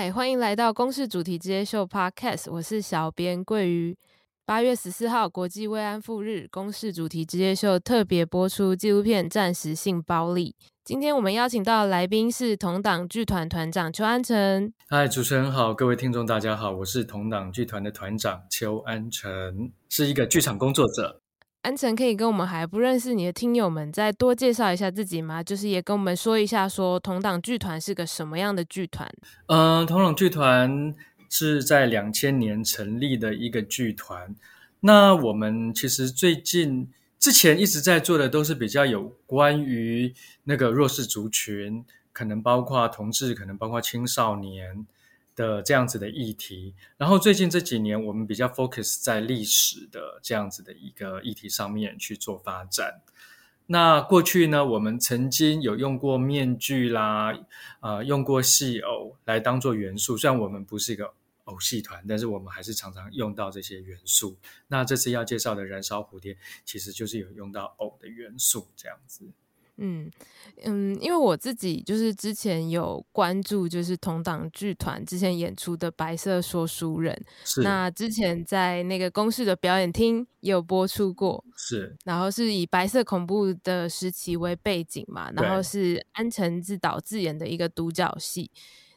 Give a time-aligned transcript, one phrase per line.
[0.00, 3.96] 嗨，欢迎来到公视主题之夜秀 Podcast，我是小编桂鱼。
[4.46, 10.54] 八月十四号国际慰安妇日，公视主题之夜秀特别播出纪录片《战时性暴力》。
[10.84, 14.72] 今天我们邀请到的来宾是同党剧团团长邱安忱。
[14.88, 21.20] 嗨，主持人好，各位听众大家好，我是同党剧团的团长邱安忱，是一个剧场工作者。
[21.62, 25.42] 安忱可以跟我们还不认识你的听友们再多介绍一下自己吗？
[25.42, 29.10] 就是也跟我们说一下，说同党剧团是个什么样的剧团？
[29.46, 30.94] 嗯、同党剧团
[31.28, 34.34] 是在两千年成立的一个剧团。
[34.80, 44.86] 那我们其实最近之前一直在做的都是比较有关于那个弱势族群，可能包括同志，可能包括青少年。
[45.38, 53.00] 的这样子的议题，然后最近这几年，我们比较 focus 在历史的这样子的一个议题上面去做发展。
[53.66, 57.32] 那过去呢，我们曾经有用过面具啦，
[57.78, 60.16] 呃，用过戏偶来当做元素。
[60.16, 64.36] 虽然我们不是一个偶戏团，但是我们还是常常用到这些元素。
[64.66, 66.34] 那这次要介绍的《燃烧蝴蝶》，
[66.64, 69.24] 其实就是有用到偶的元素，这样子。
[69.78, 70.10] 嗯
[70.64, 77.14] 嗯，因为我自己就是之前有关注，就是同党剧团之前演出的《白色说书人》，
[77.48, 88.50] 是那之前在那个公式的表演厅也有播出过，是，然后是以白色恐怖的时期为背景嘛，然后是安城自导自演的一个独角戏。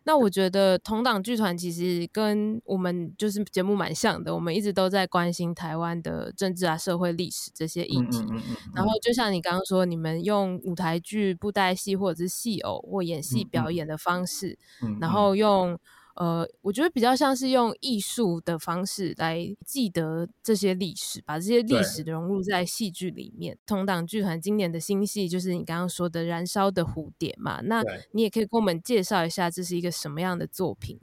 [0.03, 8.19] 那我觉得同党剧团其实跟我们就是节目蛮像的，我们一直都在关心台湾的政治啊、社会历史这些议题。
[8.19, 14.57] 嗯嗯嗯嗯、然后就像你刚刚说，你们用舞台剧、布袋戏或者是戏偶或演戏表演的方式，
[14.99, 15.79] 然后用。
[16.15, 23.57] 呃，我觉得比较像是用艺术的方式来记得这些历史，把这些历史融入在戏剧里面。
[23.65, 27.81] 同党剧团今年的新戏就是你刚刚说的《燃烧的蝴蝶》嘛，那
[28.11, 30.99] 你也可以跟我们介绍一下这是一个什么样的作品？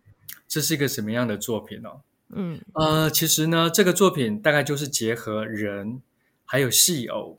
[0.47, 2.03] 这是一个什么样的作品哦？
[2.29, 6.03] 嗯，呃，其实呢，这个作品大概就是结合人
[6.45, 7.39] 还有戏偶，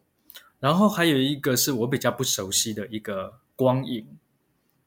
[0.59, 4.07] 然后还有一个是我比较不熟悉的一个光影，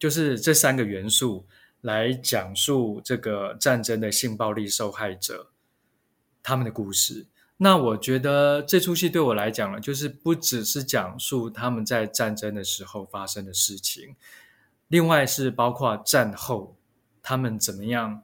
[0.01, 1.47] 就是这三个元素。
[1.83, 5.51] 来讲述这个战争的性暴力受害者
[6.43, 7.27] 他们的故事。
[7.59, 14.17] 那我觉得这出戏对我来讲呢，就是不只是讲述他们在战争的时候发生的事情，
[14.89, 16.75] 另外是包括战后
[17.23, 18.23] 他们怎么样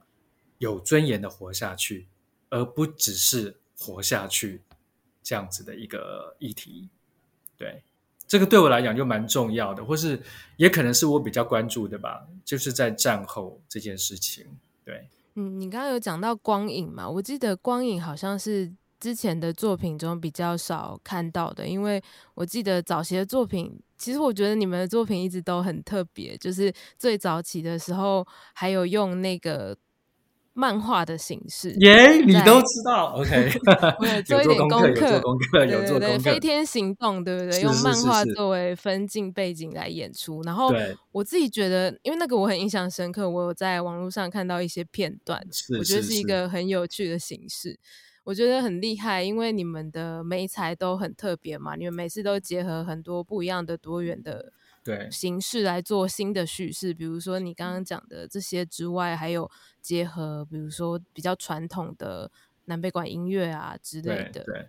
[0.57, 2.07] 有尊严的活下去，
[2.49, 4.61] 而不只是活下去
[5.23, 6.89] 这样子的一个议题。
[7.57, 7.83] 对。
[8.29, 10.21] 这个对我来讲就蛮重要的，或是
[10.55, 14.45] 也可能是我比较关注的吧，就是在战后这件事情。
[14.85, 17.09] 对，嗯，你刚刚有讲到光影嘛？
[17.09, 21.99] 我记得光影好像是之前的作品中比较少看到的，因为
[22.35, 28.23] 我记得早期的作品，其实我觉得你们的作品一直都很特别，就是最早期的时候
[28.53, 29.75] 还有用那个。
[30.59, 33.49] 漫画的形式，耶，你都知道，OK，
[33.97, 37.61] 我有做一点功课，有做功课，有做对，飞天行动，对不对？
[37.61, 40.69] 用漫画作为分镜背景来演出，然后
[41.13, 45.41] 我自己觉得，因为那个我很印象深刻，我有在网络上看到一些片段，
[45.77, 47.79] 我觉得是一个很有趣的形式，
[48.25, 54.51] 我觉得很厉害，因为你们的媒材都很特别嘛，你们每次都结合很多不一样的多元的。
[54.89, 59.49] 对形式来做新的叙事，比如说你刚刚讲的这些之外，还有
[59.81, 62.31] 结合，比如说比较传统的
[62.65, 64.43] 南北管音乐啊之类的。
[64.43, 64.67] 对，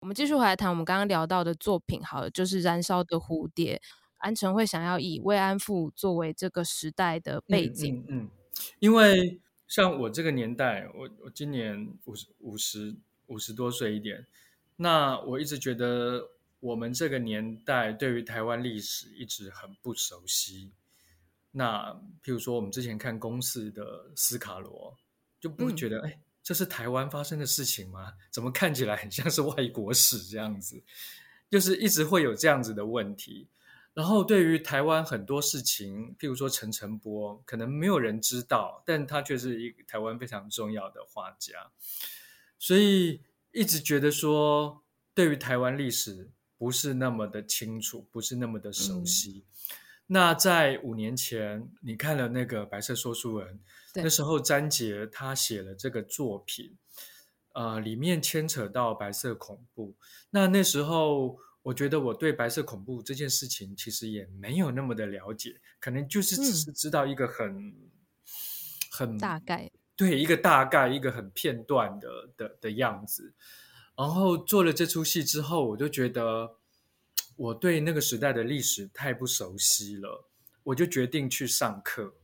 [0.00, 3.80] 我们继续回来谈我们刚刚聊到的作品，好了，就是《燃烧的蝴蝶》。
[4.18, 8.30] 安城会想要以慰安妇作为这个时代的背景，嗯，嗯，嗯，
[8.80, 12.96] 因为像我这个年代，我我今年五十五十
[13.28, 14.26] 五十多岁一点，
[14.76, 16.30] 那我一直觉得。
[16.60, 20.72] 我们这个年代对于台湾历史一直很不熟悉。
[21.52, 21.90] 那
[22.22, 24.96] 譬如说，我们之前看公视的斯卡罗，
[25.40, 28.12] 就不会觉得，哎、嗯，这是台湾发生的事情吗？
[28.30, 30.80] 怎么看起来很像是外国史这样子？
[31.50, 33.48] 就是一直会有这样子的问题。
[33.94, 41.72] 然后对于台湾很多事情，譬如说陈澄波，可能没有人知道，但他却是一个台湾非常重要的画家，
[42.58, 44.84] 所以一直觉得说，
[45.14, 46.30] 对于台湾历史。
[46.60, 49.46] 不是那么的清楚，不是那么的熟悉。
[49.46, 49.76] 嗯、
[50.08, 53.58] 那在五年前，你看了那个《白色说书人》，
[54.02, 56.76] 那时候詹杰他写了这个作品，
[57.54, 59.96] 呃，里面牵扯到白色恐怖。
[60.28, 67.74] 那那时候，我觉得我对白色恐怖这件事情其实也没有那么的了解，可能就是只是知道一个很、嗯、
[68.90, 73.32] 很大概，对，一个大概，一个很片段的的的样子。
[74.00, 76.56] 然后做了这出戏之后，我就觉得
[77.36, 80.24] 我对那个时代的历史太不熟悉了，
[80.62, 82.14] 我就决定去上课。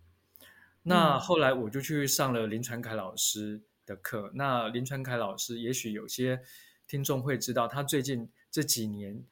[0.84, 4.30] 那后来我就去上了林传凯老师的课。
[4.32, 6.40] 那林传凯老师，也许有些
[6.88, 9.22] 听众会知道，他最近这几年，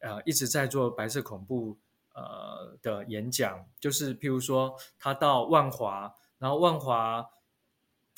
[0.00, 1.78] 呃，一直在做白色恐怖
[2.14, 7.24] 呃的演讲，就是譬如说，他到万华，然后万华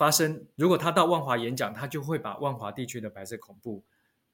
[0.04, 3.82] 发生，如果他到万华演讲，他就会把万华地区的白色恐怖。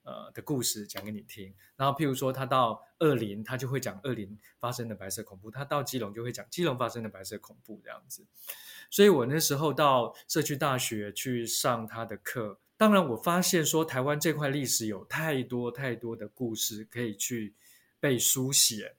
[0.03, 8.27] 呃的故事讲给你听，然后譬如说他到二林，他就会讲二林发生的白色恐怖；他到基隆就会讲基隆发生的白色恐怖这样子。
[8.91, 17.55] 所以我那时候到社区大学去上他的课，当然我发现说台湾这块历史有太多太多的故事可以去
[18.01, 18.97] 被书写，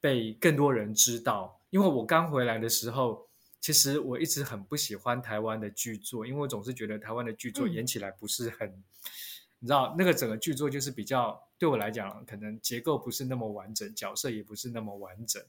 [0.00, 1.58] 被更多人知道。
[1.70, 3.25] 因为我刚回来的时候，
[3.66, 8.68] 其实我一直很不喜欢台湾的剧作，因为我总是觉得台湾的剧作演起来不是很。
[8.68, 8.84] 嗯
[9.58, 15.42] 你知道那个整个剧作就是比较对我来讲，可能结构不是那么完整，角色也不是那么完整。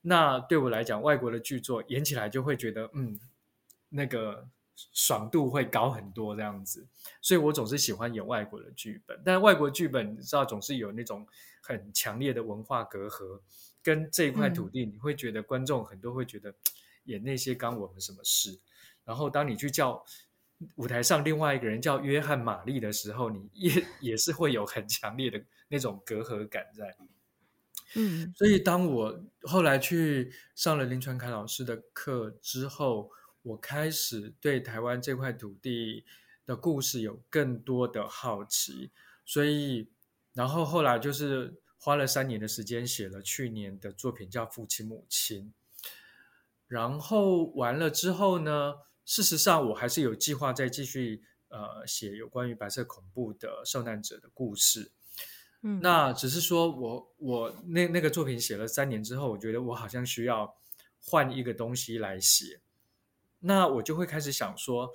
[0.00, 3.18] 那对我来讲，外国的剧作演起来就会觉得，嗯，
[3.88, 6.86] 那个爽度会高很多这样子。
[7.20, 11.26] 所以我总是喜欢演外国的剧本，但外国剧本你知道总是有那种
[11.60, 13.40] 很强烈的文化隔阂，
[13.82, 16.54] 跟这一块土地，你会觉得观众很多会觉得
[17.04, 18.60] 演那些干我们什么事？
[19.04, 20.04] 然后当你去叫。
[20.76, 26.96] 舞台上另外一个人叫约翰·玛丽的时候，你也 也是会有很强烈的那种隔阂感在。
[27.96, 33.10] 嗯，所以当我后来去上了林传凯老师的课之后，
[33.42, 36.04] 我开始对台湾这块土地
[36.46, 38.92] 的故事有更多的好奇。
[39.26, 39.90] 所以，
[40.32, 45.46] 然后后来就是花了三年的时间写了去年的作品，叫《父亲母亲》。
[46.72, 54.90] 然后完了之后呢，事实上，我还是有计划再继续呃写有关于白色恐怖的受难者的故事。
[55.60, 60.56] 嗯，那只是说我我那那个作品写了三年之后，我觉得我好像需要
[60.98, 62.62] 换一个东西来写。
[63.40, 64.90] 那我就会开始想说，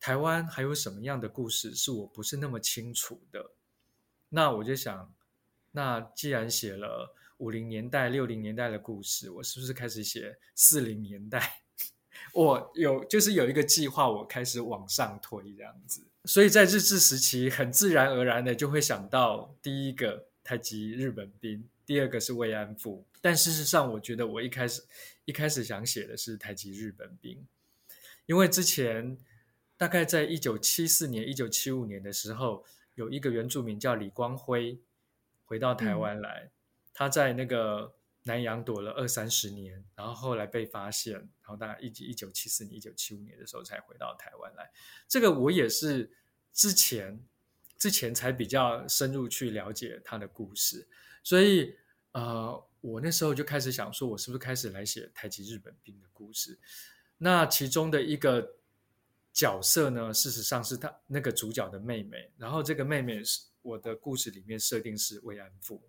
[0.00, 3.52] 台湾还有什么样的故事是我不是那么清楚的？
[4.30, 5.14] 那我就想，
[5.70, 11.64] 那既然写了五零年代、六零年代的故事，我是不是开始写四零年代？
[12.32, 23.04] 我有，就是有一个计划，我开始往上推这样子，所以在日治时期，很自然而然的就会想到第一个太极日本兵，第二个是慰安妇。
[23.20, 24.80] 但事实上，我觉得我一开始
[25.24, 27.44] 一开始想写的是太极日本兵，
[28.26, 29.18] 因为之前
[29.76, 34.78] 大概在一九七四年、一九七五年的时候，有一个原住民叫李光辉
[35.44, 36.50] 回到台湾来，嗯、
[37.02, 37.94] 他在那个。
[38.24, 44.70] 南洋躲了二三十年，然后后来被发现，然后大概一九一九七四年、一九七五年的时候才回到台湾来。
[45.08, 46.08] 这个我也是
[46.52, 47.20] 之前
[47.76, 50.86] 之前才比较深入去了解他的故事，
[51.24, 51.76] 所以
[52.12, 56.56] 呃，我那时候就开始想说，我是不是开始来写台籍日本兵的故事？
[57.18, 58.54] 那其中的一个
[59.32, 65.82] 角色呢，事实上是他那个主角的妹妹，然后这个妹妹是我的故事里面设定是慰安妇。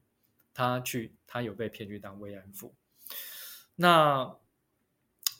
[0.53, 2.73] 他去，他有被骗去当慰安妇。
[3.75, 4.35] 那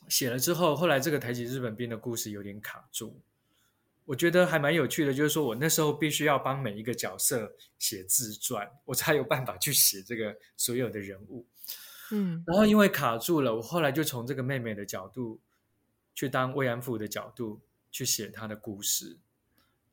[0.10, 3.21] 写了之后，后来这个台籍日本兵的故事有点卡住。
[4.06, 11.45] 我觉得还蛮有趣的，就是说我那时候必须要帮每一个角色写自传，我才有办法去写这个所有的人物。
[12.12, 15.39] 嗯，然后因为卡住了，我后来就从这个妹妹的角度
[16.13, 19.17] 去当慰安妇的角度去写她的故事，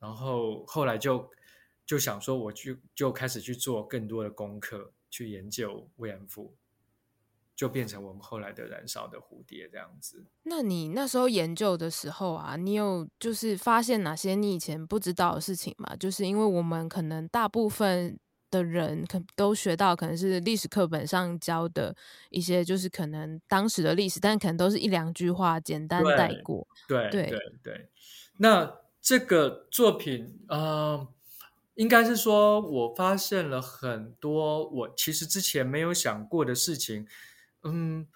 [0.00, 1.30] 然后后来就
[1.86, 4.92] 就想说，我就就开始去做更多的功课。
[5.10, 6.56] 去研究慰安妇，
[7.56, 10.24] 就变成我们后来的燃烧的蝴蝶这样子。
[10.44, 15.94] 那你那时候研究的时候啊，你有就是发现哪些你以前不知道的事情吗？
[15.96, 18.18] 就是因为我们可能大部分
[18.50, 21.94] 的人可都学到可能是历史课本上教的
[22.30, 26.66] 一些，就是可能当时的历史，但可能都是一两句话简单带过。
[26.88, 27.90] 对对对对。
[28.38, 30.56] 那这个作品啊。
[30.56, 31.08] 呃
[31.80, 37.06] 应该是说，我发现了很多我其实之前没有想过的事情。
[37.62, 38.06] 嗯，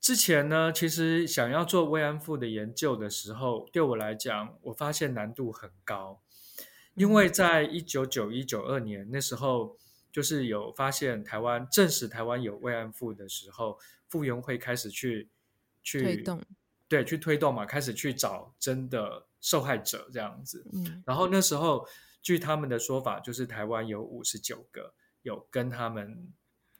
[0.00, 6.22] 之前呢，其实想要做慰安妇的研究的时候，对我来讲，我发现难度很高，
[6.94, 9.76] 因为在一九九一九二年那时候，
[10.10, 15.28] 就是有发现台湾证实台湾有慰安妇的时候，妇援会开始去
[15.82, 16.42] 去推动，
[16.88, 20.64] 对，去推动嘛，开始去找真的受害者这样子。
[20.72, 21.86] 嗯，然后那时候。
[22.22, 26.32] 据他们的说法，就是台湾有五十九个有跟他们，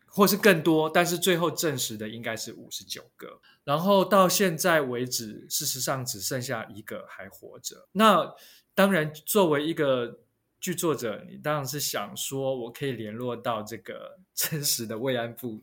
[0.07, 3.41] 或是更多，但是最后证实的应该是五十九个。
[3.65, 7.89] 然后到现在为止，事实上只剩下一个还活着。
[7.93, 8.35] 那
[8.75, 10.21] 当然，作为一个
[10.59, 15.63] 剧作者，你当然是想说，我可以联络到这个 真实的慰安妇，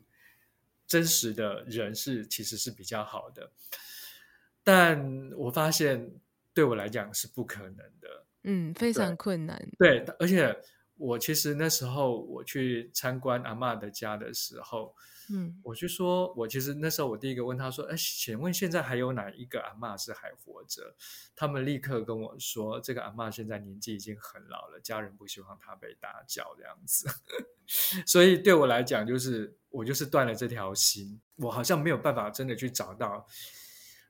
[0.86, 3.50] 真实的人是其实是比较好的。
[4.62, 6.10] 但我发现
[6.52, 9.56] 对我来讲是不可能的，嗯，非常困难。
[9.78, 10.58] 对，而且
[10.96, 14.94] 我其实那时候我去参观阿嬷的家的时候。
[15.30, 20.94] 嗯，我就说，我其实那时候我第一个问他说，哎，请问现在还有哪一个阿嬷是还活着？
[21.36, 27.06] 他们立刻跟我说，这个阿嬷现在年纪已经很老了，家人不希望她被打搅这样子。
[28.06, 33.26] 所以对我来讲，就是我就是断了这条心，我好像没有办法真的去找到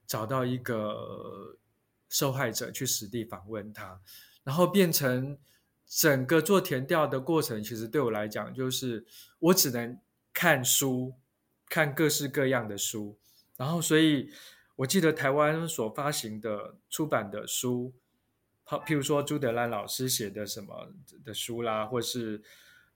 [0.07, 1.59] 找到一个
[2.09, 4.01] 受害者去实地访问他，
[4.49, 5.37] 然后变成
[5.87, 9.05] 整个做填调的过程，其实对我来讲，就是
[9.39, 10.01] 我只能。
[10.35, 11.15] 看书，
[11.69, 13.19] 看各式各样的书，
[13.57, 14.31] 然后，所以
[14.77, 17.93] 我记得台湾所发行的出版的书，
[18.63, 20.93] 好，譬如说朱德兰老师写的什么
[21.25, 22.41] 的书啦，或是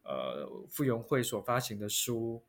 [0.04, 2.40] 呃傅园慧所发行的书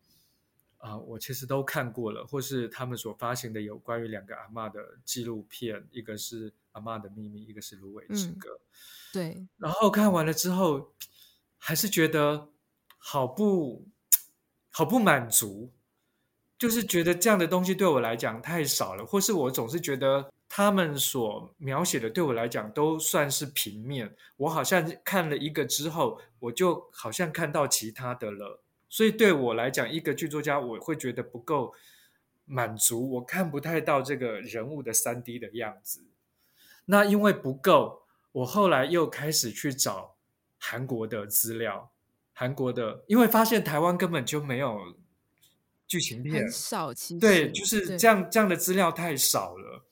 [0.77, 8.62] 啊、我其实都看过了，或是他们所发行的有关于两个阿嬷的纪录片，一个是《阿妈的秘密》，一个是《芦苇之歌》，嗯，
[9.13, 10.94] 对，然后看完了之后，
[11.58, 12.50] 还是觉得
[12.98, 13.88] 好不。
[14.75, 15.72] 好不满足，
[16.58, 31.75] 就是觉得这样的东西对我来讲太少了，或是我总是觉得他们所描写的对我来讲都算是平面，我好像看了一个之后，我就好像看到其他的了，所以对我来讲，一个剧作家我会觉得不够
[32.46, 36.03] 满足，我看不太到这个人物的三 D 的样子。
[36.86, 40.16] 那因为不够，我后来又开始去找
[40.58, 41.92] 韩国的资料。
[42.36, 44.98] 韩国的，因为发现台湾根本就没有
[45.86, 49.86] 剧情片，很少，其实对，就是这样，这样的资料太少了。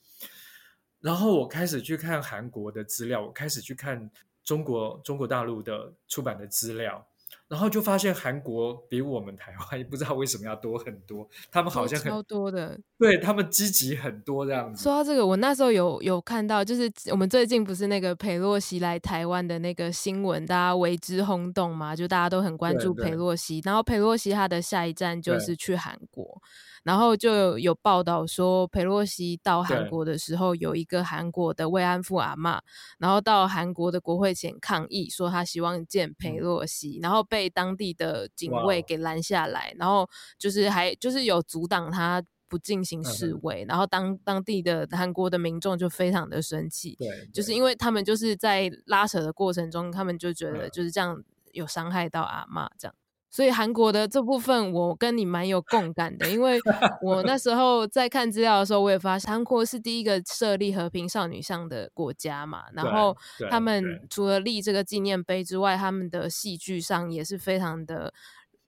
[1.00, 4.10] 然后我开始去看韩国的资料，我开始去看
[4.44, 7.08] 中国中国大陆的出版的资料。
[7.52, 14.82] 然后就发现韩国比我们台湾 不知道为什么要多很多，他们好像很超多的，对，他们积极很多这样子。
[14.82, 23.62] 说到这个，我那时候有有看到，就是我们最近不是那个裴洛西来台湾的那个新闻，大家为之轰动嘛，就大家都很关注裴洛西。
[23.66, 26.42] 然后裴洛西他的下一站就是去韩国。
[26.84, 32.60] 然后就有报道说，裴洛西到韩国的时候，有一个韩国的慰安妇阿嬷，
[32.98, 52.96] 然后到韩国的国会前抗议，说他希望见裴洛西，嗯，然后被当地的警卫给拦下来，然后就是还就是有阻挡他不进行示威，嗯，然后当当地的韩国的民众就非常的生气，对，就是因为他们就是在拉扯的过程中，他们就觉得就是这样有伤害到阿嬷这样。
[53.32, 56.60] 所以韩国的这部分，我跟你蛮有共感的，因为
[57.02, 63.16] 我那时候在看资料的时候，我也发现韩国是第一个设立和平少女像的国家嘛，然后
[63.50, 68.14] 他们除了立这个纪念碑之外，他们的戏剧上也是非常的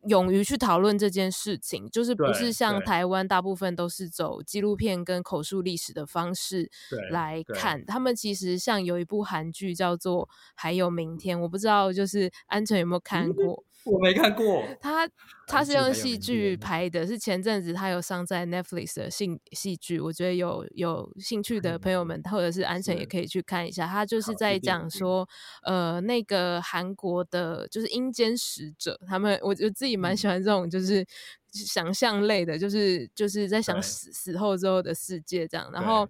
[0.07, 6.71] 勇于去讨论这件事情，就是不是像台湾大部分都是走纪录片跟口述历史的方式
[7.11, 13.65] 来看，他们其实像有一部韩剧叫做《还有明天》，我不知道就是安晨有没有看过。
[13.85, 15.05] 嗯我没看过， 他
[15.45, 23.85] 他是用戏剧拍的，是前阵子他有上在 Netflix 的戏戏剧，我觉得有有兴趣的朋友们或者是安晨也可以去看一下。
[23.85, 25.27] 他就是在讲说，
[25.63, 31.05] 呃，那个韩国的就是阴间使者，他们我我自己蛮喜欢这种就是
[31.51, 35.69] 想象类的，就是就是在想死死后之后的世界这样。
[35.73, 36.07] 然后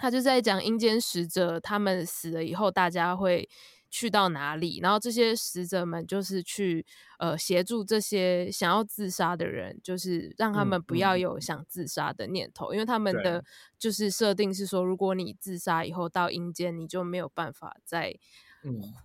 [0.00, 3.48] 他就在讲阴间使者，他们死了以后，大家会。
[3.96, 4.78] 去到哪里？
[4.82, 6.84] 然后这些使者们就是去
[7.18, 13.42] 呃协助这些想要自杀的人，就是让他们不要有想自杀的念头，嗯嗯、因为他们的
[13.78, 18.14] 就是设定是说，如果你自杀以后到阴间，你就没有办法再。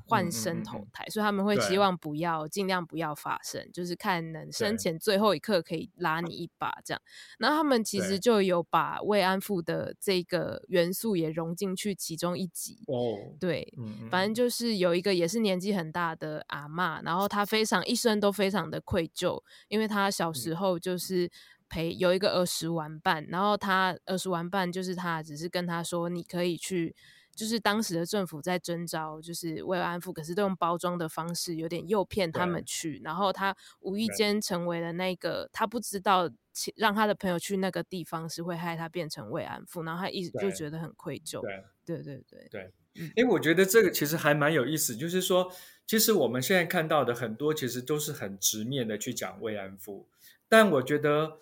[0.08, 7.02] 换身投胎，所以他们会希望不要，尽量不要发生，就是看能生前最后一刻可以拉你一把这样。
[7.38, 12.80] 然后他们其实就有把慰安妇的这个元素也融进去其中一集。
[12.88, 13.74] 哦，对，
[14.10, 21.32] 反正就是有一个也是年纪很大的阿嬷，然后她非常一生都非常的愧疚，因为她小时候就是
[21.70, 26.96] 陪有一个儿时玩伴，然后她儿时玩伴就是她只是跟她说，你可以去。
[27.36, 33.02] 就是当时的政府在征召，就是慰安妇，可是都用包装的方式，有点诱骗他们去。
[33.04, 36.30] 然后他无意间成为了那个，他不知道
[36.76, 41.42] 让他的朋友去那个地方是会害他变成慰安妇，然后他一直就觉得很愧疚。
[41.42, 42.74] 对对对对对。
[43.16, 45.52] 因为我觉得这个其实还蛮有意思，就是说，
[45.88, 50.08] 其实我们现在看到的很多，其实都是很直面的去讲慰安妇，
[50.48, 51.40] 但我觉得。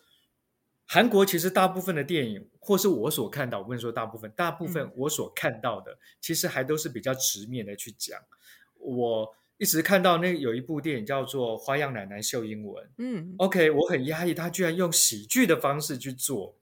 [0.91, 8.19] 韩国其实大部分的电影，或是我所看到，我跟你说大部分，大部分我所看到的，嗯、其实还都是比较直面的去讲。
[8.79, 16.55] 我一直看到那有一部电影叫做《花样奶奶秀英文》，嗯，OK，我很压抑，他居然用喜剧的方式去做。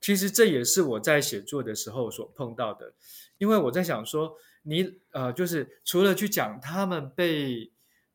[0.00, 2.94] 其实这也是我在写作的时候所碰到的，
[3.38, 7.71] 因为我在想说，你呃，就是除了去讲他们被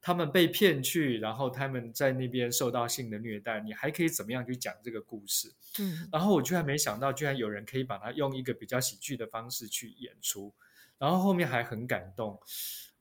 [0.07, 5.51] 他们被骗去，然后他们在那边受到性的虐待，你还可以怎么样去讲这个故事？
[5.79, 10.53] 嗯，然后我居然没想到，居然有人可以把它用一个比较喜剧的方式去演出，
[10.97, 12.39] 然后后面还很感动，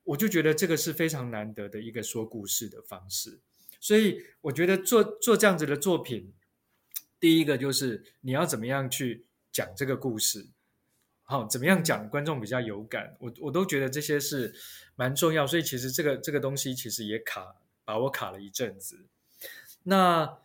[0.02, 3.38] 我就觉得这个是非常难得的一个说故事的方式，
[3.78, 6.34] 所以我觉得做做这样子的作品。
[7.20, 10.48] 第一个就是你要怎么样去讲这个故事，
[11.26, 14.54] 好，怎么样讲观众比较有感，我我都觉得这些是
[14.94, 19.04] 蛮重要，所以其实这个这个东西其实也卡把我卡了一阵子。
[19.82, 20.38] 那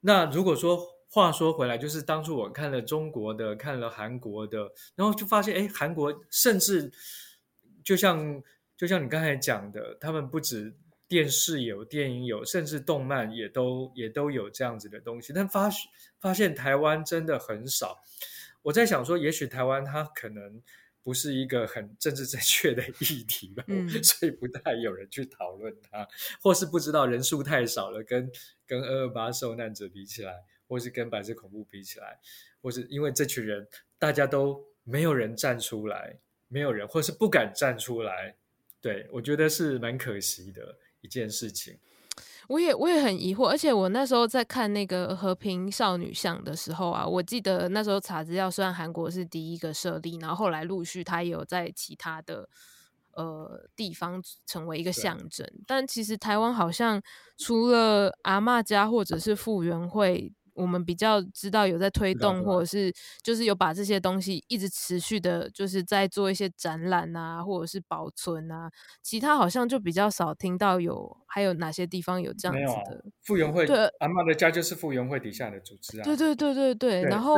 [0.00, 6.92] 那如果说话说回来，就是当初我看了中国的，看了韩国的，然后就发现，哎，韩国甚至
[7.82, 8.42] 就像
[8.76, 10.76] 就像你刚才讲的，他们不止。
[11.08, 15.70] 电视有，电影有，甚至动漫也都也都有这样子的东西，但发
[16.18, 18.02] 发现台湾真的很少。
[18.66, 20.60] 我在想说，也许台湾它可能
[21.04, 26.06] 不是一个很政治正确的议题吧，嗯、所以不太有人去讨论它，
[26.40, 28.28] 或是不知道人数太少了，跟
[28.66, 32.18] 跟二二八受难者比起来，或是跟白色恐怖比起来，
[32.60, 33.68] 或是因为这群人
[33.98, 36.18] 大家都没有人站出来，
[36.48, 38.34] 没有人，或是不敢站出来，
[38.80, 40.76] 对，我觉得是蛮可惜的。
[41.02, 41.78] 一件事情，
[42.48, 52.48] 我也我也很疑惑，而且我那时候在看那个和平少女像的时候啊，我记得那时候查资料，虽然韩国是第一个设立，然后后来陆续它也有在其他的
[53.12, 57.02] 呃地方成为一个象征，但其实台湾好像
[57.36, 60.32] 除了阿嬷家或者是傅园会。
[60.56, 68.70] 我们比较知道有在推动，或者是就是有把这些东西一直持续的，就是在做一些展览啊，或者是保存啊。
[69.02, 73.04] 其他好像就比较少听到有，还有哪些地方有这样子的？
[73.22, 76.04] 妇援会，对，阿嬷的家就是傅园会底下的组织啊。
[76.04, 77.02] 对对对对对。
[77.02, 77.36] 然后，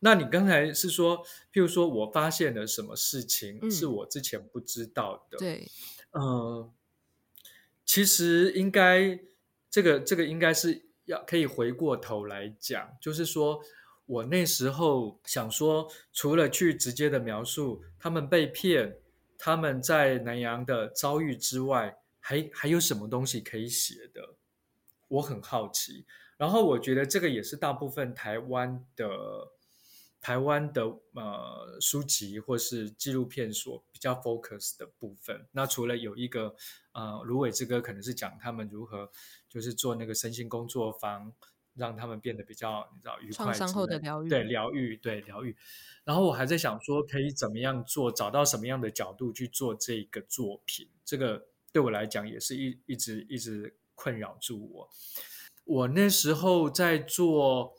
[0.00, 1.18] 那你刚才是说，
[1.52, 5.36] 譬如说我发现了什么事情是我之前不知道的？
[5.36, 5.68] 嗯、对，
[6.12, 6.72] 呃，
[7.84, 9.20] 其实应该
[9.70, 10.87] 这个这个应该是。
[11.08, 13.60] 要可以回过头来讲，就是说
[14.06, 18.96] 我那时候想说，除了去直接的描述他们被骗、
[19.38, 24.36] 他们在南洋的遭遇之外，还还有什么东西可以写的？
[25.08, 26.04] 我很好奇。
[26.36, 29.08] 然后我觉得这个也是大部分台湾的
[30.20, 35.46] 台湾的呃书籍或是纪录片所比较 focus 的部分。
[35.52, 36.54] 那除了有一个
[36.92, 39.10] 呃芦苇之歌，可能是讲他们如何。
[39.50, 41.32] 就是做那个身心工作坊，
[41.72, 43.46] 让他们变得比较你知道愉快。
[43.46, 45.56] 创伤后的疗愈，对疗愈，对疗愈。
[46.04, 50.86] 然后我还在想说，可以怎么样做，找到什么样的角度去做这个作品。
[51.02, 54.90] 这个对我来讲也是一一直一直困扰住我。
[55.64, 57.72] 我那时候在做，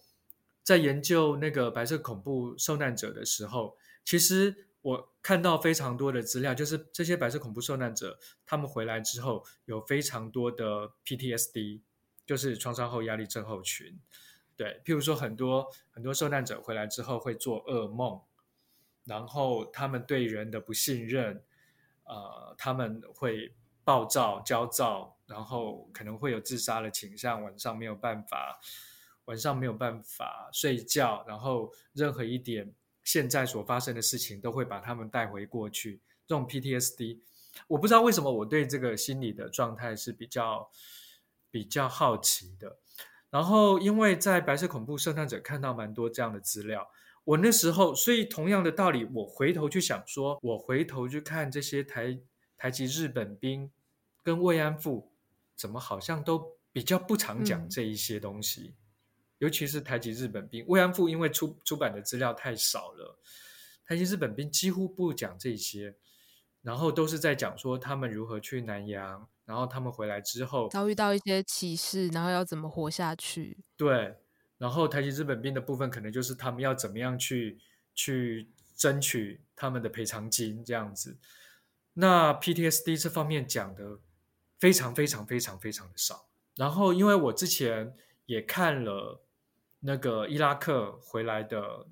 [0.69, 4.67] 在研究那个白色恐怖受难者的时候，其实。
[4.81, 11.81] 我看到非常多的资料，就是这些白色恐怖受难者，他们回来之后有非常多的 PTSD，
[12.25, 13.99] 就是创伤后压力症候群。
[14.55, 18.21] 对，譬如说很多很多受难者回来之后会做噩梦，
[19.03, 21.43] 然后他们对人的不信任，
[22.05, 23.53] 呃，他们会
[23.83, 28.61] 暴躁、焦躁，然后可能会有自杀的倾向，晚上没有办法，
[29.29, 32.73] 晚上没有办法睡觉，然后任何一点。
[33.01, 37.19] 现在所发生的事情都会把他们带回过去，这种 PTSD，
[37.67, 40.69] 我不知道为什么我对这个心理的状态是比较
[41.49, 42.77] 比较好奇的。
[43.31, 46.91] 然后，因为在白色恐怖受难者看到蛮多这样的资料，
[47.23, 52.19] 我那时候，所以同样的道理，我回头去想说，我回头去看这些台
[52.57, 53.71] 台籍日本兵
[54.21, 55.11] 跟慰安妇，
[55.55, 58.75] 怎么好像都比较不常讲这一些东西。
[58.75, 58.88] 嗯
[59.39, 63.17] 尤其是台籍日本兵慰安妇，因为出出版的资料太少了，
[63.85, 65.95] 台籍日本兵几乎不讲这些，
[66.61, 73.57] 然后都是在讲说他们如何去南洋，然后他们回来之后遭遇到一些歧视，然后要怎么活下去。
[73.77, 74.17] 对，
[74.57, 77.57] 然后台籍日本兵的部分可能就是他们要怎么样去
[77.95, 81.17] 去争取他们的赔偿金这样子。
[81.93, 83.99] 那 PTSD 这方面讲的
[84.59, 86.27] 非常非常非常非常的少。
[86.55, 89.23] 然后因为我之前也看了。
[89.81, 91.87] 那个伊拉克回来的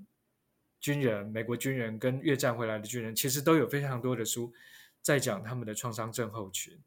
[0.80, 4.54] 军人，美国军人跟越战回来的军人，其实都有非常多的书
[5.02, 6.78] 在讲他们的创伤症候群。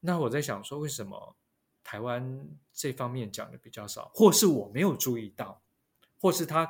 [0.00, 1.36] 那我在想说，为什么
[1.84, 5.62] 台湾这方面讲的比较少，或是我没有注意到，
[6.18, 6.68] 或是他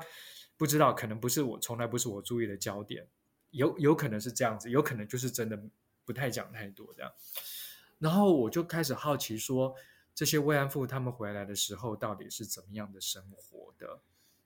[0.56, 3.06] 不知道，可能不是我，从来不是我注意的焦点，
[3.50, 5.56] 有有可能是这样子，有可能就是真的
[6.04, 7.12] 不太讲太多这样。
[7.98, 9.76] 然后我就开始好奇说。
[10.14, 14.00] 这些慰安妇他们回来的时候到底是怎么样的生活的？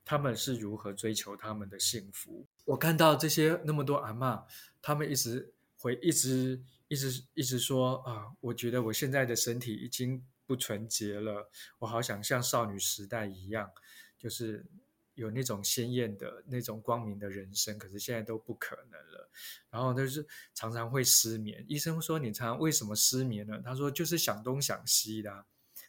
[0.05, 2.46] 他们是如何追求他们的幸福。
[2.64, 4.44] 我看到这些那么多阿嬷，
[4.81, 13.70] 他们一直回，一直一直一直说啊，我觉得我现在的身体已经不纯洁了，我好想像少女时代一样，
[14.18, 14.64] 就是。
[15.16, 19.31] 有那种鲜艳的那种光明的人生，可是现在都不可能了。
[19.70, 21.64] 然后就是常常会失眠。
[21.68, 25.46] 医生说：“你常常为什么失眠呢？”他说：“就是想东想西的啊。”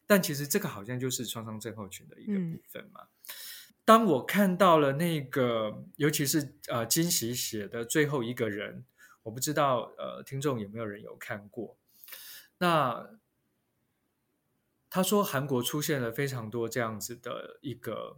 [0.07, 3.01] 但其实这个好像就是创伤症候群的一个部分嘛。
[3.01, 3.35] 嗯。
[3.83, 8.83] 当我看到了那个，尤其是呃金喜写的最后一个人，
[9.23, 11.77] 我不知道呃听众有没有人有看过。
[12.57, 13.09] 那
[14.89, 18.17] 他说韩国出现了非常多这样子的一个。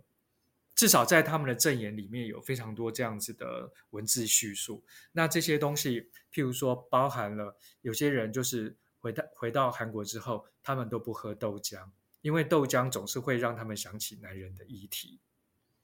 [0.76, 4.84] 至少在他们的证言里面有非常多这样子的文字叙述。
[5.14, 8.76] 那这些东西，譬如说，包含了有些人就是
[9.08, 11.90] 回到回到韩国之后，他们都不喝豆浆，
[12.22, 15.20] 因为豆浆总是会让他们想起男人的遗体。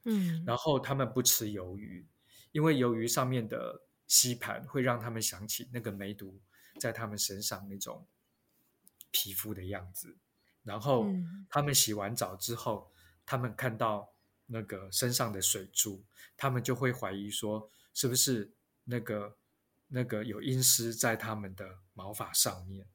[0.03, 2.05] 嗯，然后他们不吃鱿鱼，
[2.51, 6.41] 因为鱿鱼上面的吸盘会让他们想起那个梅毒
[6.79, 8.05] 在他们身上那种
[9.12, 10.17] 皮肤的样子。
[10.63, 11.07] 然后
[11.49, 12.91] 他们洗完澡之后，
[13.25, 14.09] 他们看到。
[14.45, 16.03] 那个身上的水珠，
[16.36, 18.51] 他们就会怀疑说，是不是
[18.83, 19.38] 那个
[19.88, 22.86] 那个有阴湿在他们的毛发上面？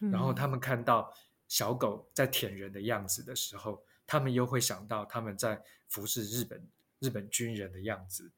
[0.00, 0.10] 嗯。
[0.10, 1.12] 然后他们看到
[1.48, 6.68] 小狗在舔人的样子的时候，他们又会想到他们在服侍日本
[7.00, 8.30] 日本军人的样子。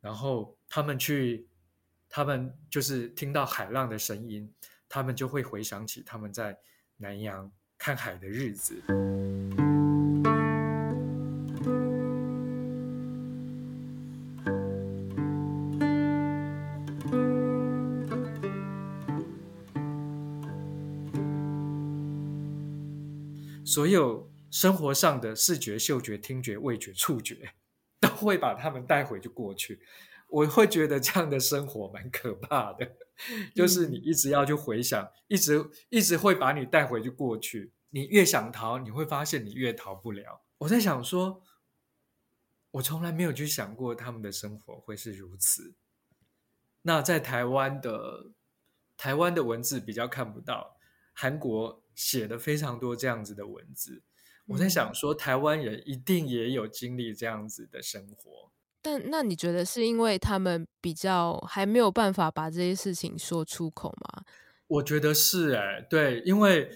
[0.00, 1.48] 然后他们去，
[2.08, 4.52] 他们就是听到海浪的声音，
[4.88, 6.56] 他们就会回想起他们在
[6.96, 8.80] 南洋看海的日子。
[23.76, 27.52] 所有生活上的视觉、嗅觉、听觉、味觉、触觉，
[28.00, 29.82] 都会把他们带回去过去。
[30.28, 32.96] 我会觉得这样的生活蛮可怕的，
[33.54, 37.74] 就是你一直要去回想，嗯、一直一直会把你带回去过去。
[37.90, 40.40] 你越想逃，你会发现你越逃不了。
[40.56, 41.42] 我在想说，
[42.70, 45.74] 我从来没有去想过他们的生活会是如此。
[46.80, 48.32] 那在台湾的
[48.96, 50.78] 台湾的文字比较看不到，
[51.12, 51.82] 韩国。
[51.96, 54.02] 写了非常多这样子的文字，
[54.46, 58.52] 我在想说，台湾人一定也有经历这样子的生活。
[58.82, 64.22] 但那你觉得是因为他们比较还没有办法把这些事情说出口吗？
[64.66, 66.70] 我觉得是哎、欸，对，因为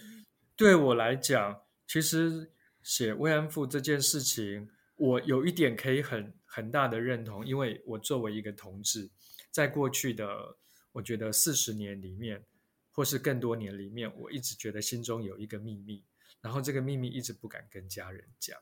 [0.56, 2.50] 对我来讲，其实
[2.82, 9.10] 写慰安妇这件事情，我有一点可以很很大的认同，因为我作为一个同志，
[9.50, 10.56] 在过去的
[10.92, 12.46] 我觉得四十年里面。
[12.92, 16.04] 或是更多年里面，我一直觉得心中有一个秘密，
[16.40, 18.58] 然后这个秘密一直不敢跟家人讲。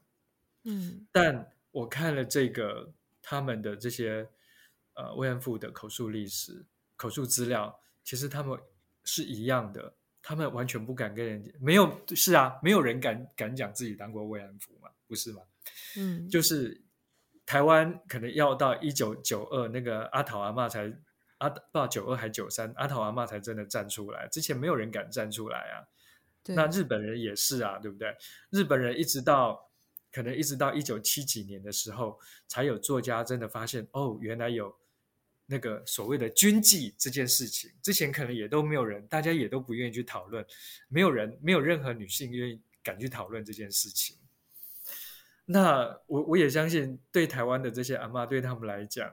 [0.64, 4.28] 嗯，但我看了这个他们的这些
[4.94, 6.64] 呃慰安妇的口述历史、
[6.96, 8.58] 口述资料，其实他们
[9.04, 15.42] 是一样的，他们完全不敢跟人讲，没有是啊，没有人敢敢讲自己当过慰安妇嘛，不是吗？
[15.96, 16.80] 嗯，就是
[17.46, 20.94] 台湾可能要到一九九二那个阿桃阿嬷才。
[21.38, 25.86] 阿爸九二还九三，阿桃阿嬷才真的站出来，之前没有人敢站出来啊。
[26.44, 28.16] 那日本人也是啊，对不对？
[28.50, 29.70] 日本人一直到
[30.10, 34.74] 可能一直到一九七几年的时候，才有作家真的发现哦，原来有
[35.44, 37.70] 那个所谓的军纪这件事情。
[37.82, 40.44] 之前可能也都没有人，大家也都不愿意去讨论，
[40.88, 44.16] 没有人，没有任何女性愿意敢去讨论这件事情。
[45.44, 49.12] 那我我也相信，对台湾的这些阿嬷，对他们来讲。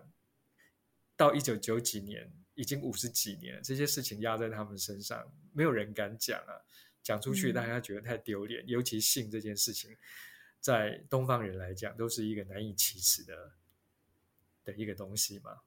[1.18, 6.54] 到一九九几年，已经五十几年了，这些事情压在他们身上，没有人敢讲啊！
[7.02, 8.66] 讲出去，大家觉得太丢脸。
[8.66, 9.96] 嗯、尤其性这件事情，
[10.60, 13.52] 在东方人来讲，都是一个难以启齿的
[14.64, 15.62] 的一个东西嘛。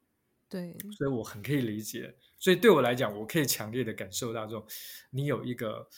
[0.48, 2.14] 对，所以我很可以理解。
[2.38, 4.66] 所以对我来讲，我可以强烈的感受到，这种
[5.10, 5.88] 你有一个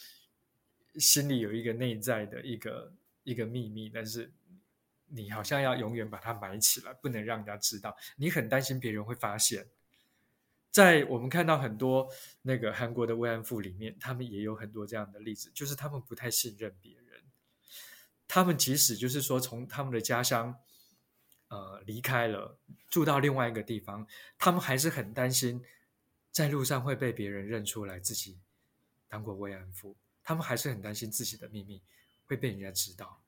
[0.97, 2.93] 心里有一个内在的一个
[3.25, 4.33] 一个秘密，但是。
[5.11, 7.97] 你好像要永远把它埋起来，不能让人家知道。
[8.17, 9.69] 你很担心别人会发现。
[10.71, 12.09] 在我们看到很多
[12.43, 17.25] 那个韩国的慰安妇里面，他们也有很多这样的例子，就是他们不太信任别人。
[18.29, 20.57] 他们即使就是说从他们的家乡，
[21.49, 22.57] 呃，离开了，
[22.89, 24.07] 住到另外一个地方，
[24.39, 25.61] 他们还是很担心
[26.31, 28.39] 在路上会被别人认出来自己
[29.09, 29.97] 当过慰安妇。
[30.23, 31.83] 他们还是很担心自己的秘密
[32.27, 33.21] 会被人家知道。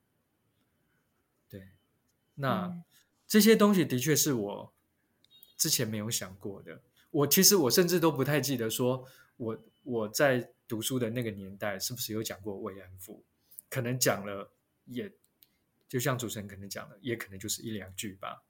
[2.35, 2.83] 对，那
[3.27, 4.73] 这些东西的确是我
[5.57, 6.81] 之前没有想过的。
[7.11, 9.05] 我其实我甚至都不太记得，说
[9.37, 13.23] 我我在读书的那个年代是不是有讲过慰安妇？
[13.69, 14.51] 可能讲了，
[14.85, 15.11] 也
[15.87, 18.43] 就像主持人可能讲了，也可能就是一两句吧。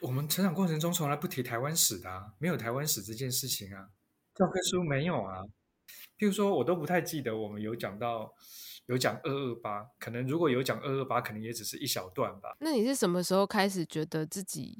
[0.00, 3.90] 我们成长过程中从来不提台湾史的啊，没有台湾史这件事情啊，
[4.34, 5.42] 教科书没有啊。
[6.18, 8.34] 譬如说，我都不太记得我们有讲到
[8.86, 12.56] 有讲二二八，可能如果有讲二二八，可能也只是一小段吧。
[12.60, 14.78] 那你是什么时候开始觉得自己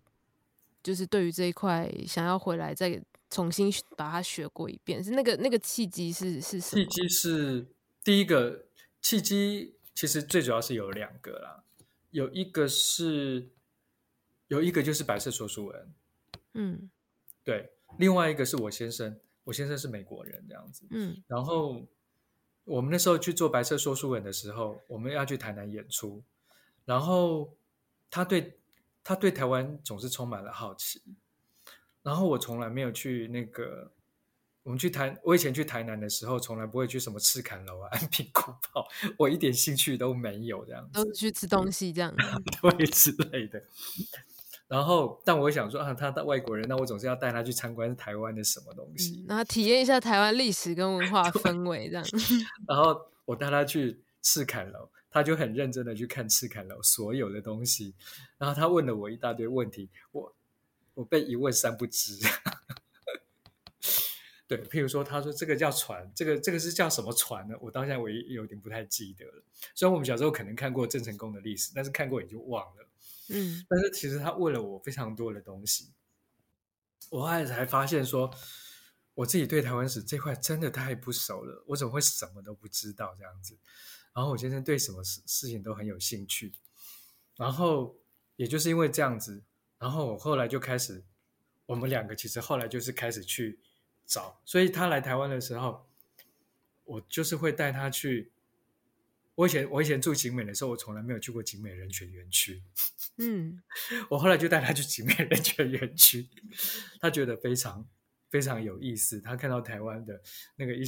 [0.82, 5.02] 就是对于这一块想要回来再重新把它学过一遍？
[5.02, 6.84] 是那个那个契机是是什么？
[6.84, 7.66] 契机是
[8.02, 8.66] 第一个
[9.00, 11.64] 契机，其实最主要是有两个啦，
[12.10, 13.50] 有一个是。
[14.48, 15.94] 有一个就是白色说书人，
[16.52, 16.90] 嗯，
[17.42, 21.82] 对，另外一个是我先生，我先生是美国人这样子，嗯，然后
[22.64, 26.22] 我们那时候去做白色说书人的时候，我们要去台南演出，
[26.84, 27.54] 然后
[28.10, 28.58] 他对
[29.02, 31.02] 他对台湾总是充满了好奇，
[32.02, 33.92] 然后我从来没有去那个，
[34.62, 42.14] 我们去台，我以前去台南的时候，从来不会去什么赤坎楼啊、 安平古堡，我一点兴趣都没有这样子，都是去吃东西这样，
[42.62, 43.62] 对之类的。
[44.74, 52.04] 然后，但我想说啊，他的外国人，那我总是要带他去参观台湾的什么东西，然后体验一下台湾历史跟文化 氛围这样。
[52.66, 57.94] 然后我带他去赤坎楼，他就很认真的去看赤坎楼所有的东西。
[58.36, 60.34] 然后他问了我一大堆问题，我
[60.94, 62.18] 我被一问三不知。
[64.48, 67.54] 对，譬如说，他说这个叫船，这个这个是叫什么船呢？
[67.60, 69.44] 我当下我也有点不太记得了。
[69.72, 72.88] 虽然我们小时候可能看过郑成功的历史，但是看过也就忘了。
[73.30, 75.92] 嗯，但是其实他问了我非常多的东西，
[77.10, 78.30] 我后来才发现说，
[79.14, 83.58] 我自己对台湾史这块真的太不熟了，我怎么会什么都不知道这样子？
[84.12, 86.52] 然后我先生对什么事事情都很有兴趣，
[87.36, 87.96] 然后
[88.36, 89.42] 也就是因为这样子，
[89.78, 91.02] 然后我后来就开始，
[91.64, 93.58] 我们两个其实后来就是开始去
[94.04, 95.88] 找，所以他来台湾的时候，
[96.84, 98.33] 我就是会带他去。
[99.36, 102.62] 我以前我以前住景美的时候，我从来没有去过景美人权园区。
[103.18, 103.60] 嗯，
[104.08, 106.28] 我后来就带他去景美人权园区，
[107.00, 107.88] 他觉得非常
[108.30, 109.20] 非常有意思。
[109.20, 110.20] 他看到台湾的
[110.56, 110.84] 那个一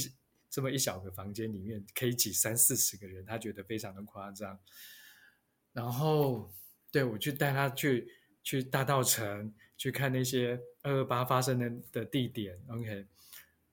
[0.49, 4.57] 这么一小个房间里面可以挤三四十个人，他觉得非常的夸张。
[5.73, 6.51] 然后，
[6.89, 8.07] 对，我去带他去
[8.43, 12.57] 去大道城去看那些二二八发生的的地点。
[12.69, 13.05] OK，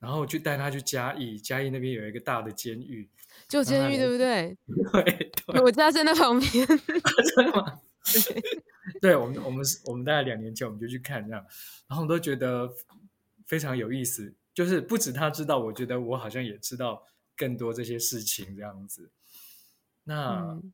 [0.04, 3.08] 然后去带他去嘉义，嘉义那边有一个大的监狱。
[3.48, 4.54] 就监狱对不对？
[4.92, 6.66] 对，对我家在那旁边。
[7.34, 7.80] 真的吗？
[8.12, 8.42] 对，
[9.00, 11.42] 对我们，我们是，我们大概两年前我们就去看这样，
[11.88, 12.70] 然后我们都觉得
[13.46, 14.34] 非常有意思。
[14.52, 17.02] 就是不止他知道，我觉得我好像也知道
[17.34, 19.10] 更多这些事情这样子。
[20.04, 20.72] 那、嗯、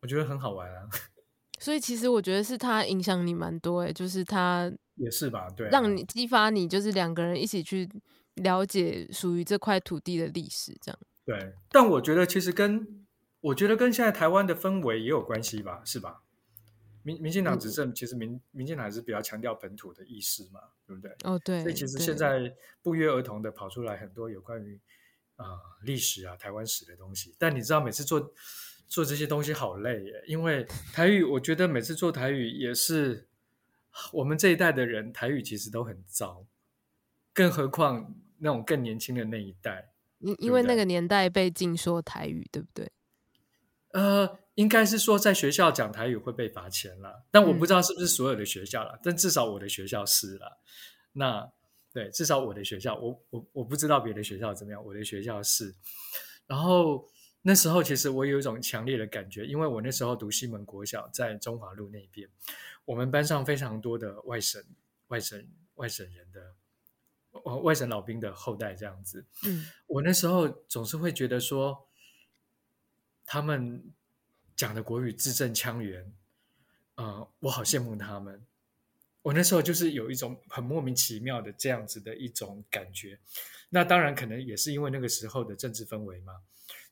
[0.00, 0.88] 我觉得很好玩啊。
[1.60, 5.48] 所以其实我觉得是他影响你蛮多诶，就是他也是吧？
[5.50, 7.88] 对，让你激发你，就是两个人一起去
[8.36, 10.98] 了解属于这块土地的历史，这样。
[11.24, 13.06] 对，但我觉得其实跟
[13.40, 16.22] 我觉得跟现在台湾的氛围也有关系吧，是吧？
[17.02, 21.14] 民民进党执政，其实民民进党还是比较强调本土的意识嘛，对不对？
[21.24, 21.60] 哦，对。
[21.60, 24.80] 所以其实现在不约而同的跑出来很多有关于
[25.36, 27.34] 啊、呃、历史啊台湾史的东西。
[27.38, 28.32] 但你知道，每次做
[28.88, 33.28] 做这些东西好累耶，因为台语，我觉得每次做台语也是
[34.12, 36.46] 我们这一代的人台语其实都很糟，
[37.34, 38.14] 更何况
[38.44, 39.90] 那种更年轻的那一代。
[40.18, 42.92] 因因为那个年代被禁说台语，对不对？
[43.92, 50.60] 呃，应该是说在学校讲台语会被罚钱了，但我不知道是不是所有的学校了，嗯、但至少我的学校是了。
[51.12, 51.50] 那
[51.92, 55.74] 对，至少我的学校，我我我不知道别的学校怎么样，我的学校是。
[56.46, 57.08] 然后
[57.40, 62.28] 那时候其实我有一种强烈的感觉，因为我那时候读西门国小，在中华路那边，
[62.84, 64.62] 我们班上非常多的外省
[65.08, 66.40] 外省外省人的。
[67.42, 71.86] 外省老兵的后代这样子，嗯，我那时候总是会觉得说，
[73.26, 73.92] 他们
[74.54, 76.12] 讲的国语字正腔圆，
[76.94, 78.40] 呃，我好羡慕他们。
[79.22, 83.18] 我那时候就是有一种很莫名其妙的这样子的一种感觉。
[83.70, 86.34] 那当然可能也是因为那个时候的政治氛围嘛，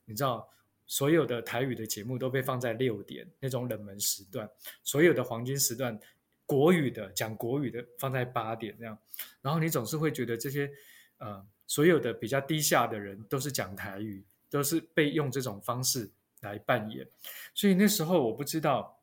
[0.05, 0.49] 你知道，
[0.87, 4.51] 所有的台语的节目都被放在六点那种冷门时段，
[4.83, 5.99] 所有的黄金时段。
[6.45, 8.99] 国语的讲国语的放在八点这样，
[9.41, 10.71] 然后你总是会觉得这些
[11.19, 17.09] 呃所有的比较低下的人都是讲台语，都是被用这种方式来扮演，
[17.55, 19.01] 所以那时候我不知道，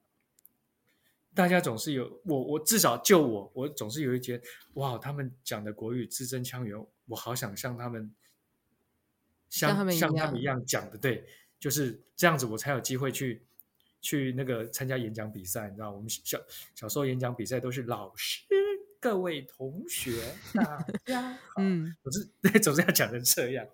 [1.34, 4.40] 大家总是有我我至少就我我总是有一节
[4.74, 8.14] 哇，他们讲的国语字正腔圆，我好想像他们
[9.50, 11.26] 像，像他们像他们一样讲的对，
[11.60, 13.42] 就是这样子，我才有机会去。
[14.02, 16.40] 去那个参加演讲比赛，你知道，我们小
[16.76, 18.44] 小时候演讲比赛都是老师、
[19.00, 23.68] 各位同学、大家好， 嗯，总是对， 总是要讲成这样。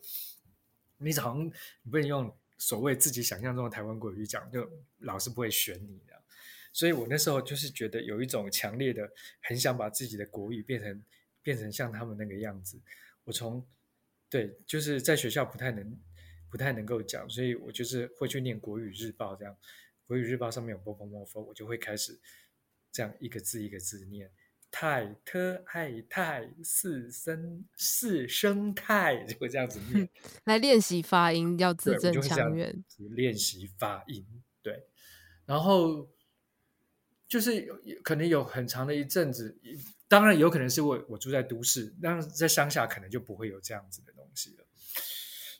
[0.98, 1.46] 你好像
[1.84, 6.14] 你不能用所谓自己想象中的台湾国语讲，就老师不会选你的。
[6.72, 9.10] 所以我那时候就是觉得有一种强烈的，
[9.42, 11.04] 很想把自己的国语变成
[11.42, 12.80] 变成像他们那个样子。
[13.24, 13.66] 我从
[14.30, 15.98] 对，就是在学校不太能
[16.50, 19.56] 不太能够讲，所以我就是会去念国语日报，这样
[20.08, 22.20] 国语日报上面有波波摩佛，我就会开始
[22.92, 24.32] 这样一个字一个字念。
[24.72, 30.10] 泰特爱泰四声四声态，就会这样子念，
[30.44, 32.84] 来练习发音，要字正腔圆。
[33.12, 34.26] 练习发音，
[34.62, 34.86] 对。
[35.46, 36.10] 然后
[37.26, 39.58] 就是有可能有很长的一阵子，
[40.10, 44.66] 当然有可能是我我住在都市，但是在乡下可能就不会有这样子的东西了。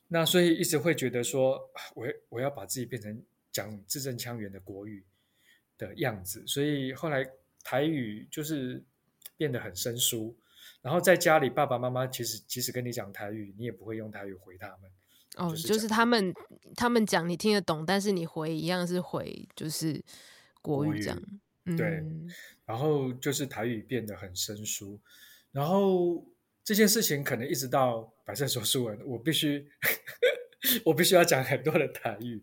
[0.10, 3.24] 那所以一直会觉得说，我我要把自己变成
[3.56, 5.06] 讲字正腔圆的国语
[5.78, 7.26] 的样子，所以后来
[7.64, 8.84] 台语就是。
[9.38, 10.34] 变得很生疏，
[10.82, 14.90] 然后在家里，爸爸妈妈其实即使跟你讲台语，你也不会用台语回他们。
[15.36, 16.34] 哦，就是，就是他们
[16.74, 20.02] 他们讲你听得懂，但是你回一样是回就是
[20.62, 21.22] 国语这样。
[21.66, 22.32] 语对，嗯，
[22.66, 24.98] 然后就是台语变得很生疏，
[25.52, 26.26] 然后
[26.64, 29.70] 这件事情可能一直到白色说书文，我必须
[30.86, 32.42] 我必须要讲很多的台语，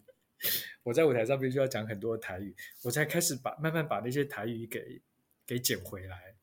[0.82, 5.00] 我在舞台上必须要讲很多台语，我才开始把慢慢把那些台语给
[5.46, 6.34] 给捡回来。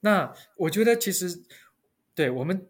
[0.00, 1.42] 那我觉得其实，
[2.14, 2.68] 对我们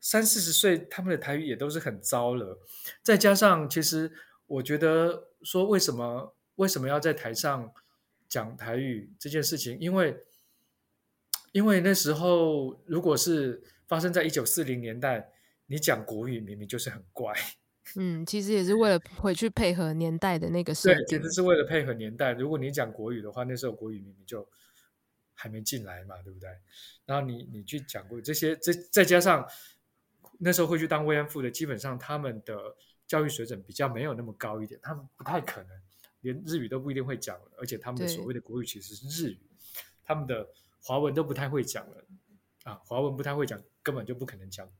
[0.00, 2.58] 三四十岁，他们的台语也都是很糟了。
[3.02, 4.10] 再加上，其实
[4.46, 7.72] 我觉得说，为什么为什么要在台上
[8.28, 9.78] 讲台语这件事情？
[9.78, 10.24] 因为
[11.52, 15.30] 因为那时候，如果是发生在一九四零年代，
[15.66, 17.34] 你讲国语明明就是很怪。
[17.96, 21.04] 嗯，其实也是为了回去配合年代的那个设定。
[21.06, 22.32] 对，其实是为了配合年代。
[22.32, 24.48] 如果你讲国语的话，那时候国语明明就。
[25.42, 26.50] 还没进来嘛，对不对？
[27.06, 29.42] 然后你你去讲过这些，再再加上
[30.38, 32.76] 那时候会去当慰安妇的，基本上他们的
[33.06, 35.70] 教育水准比较没有那么高一点，他们不太可能
[36.20, 39.40] 连日语都不一定会讲了，而且他们的所谓的国语其实是日语，
[40.04, 40.46] 他们的
[40.82, 42.04] 华文都不太会讲了
[42.64, 44.70] 啊，华文不太会讲，根本就不可能讲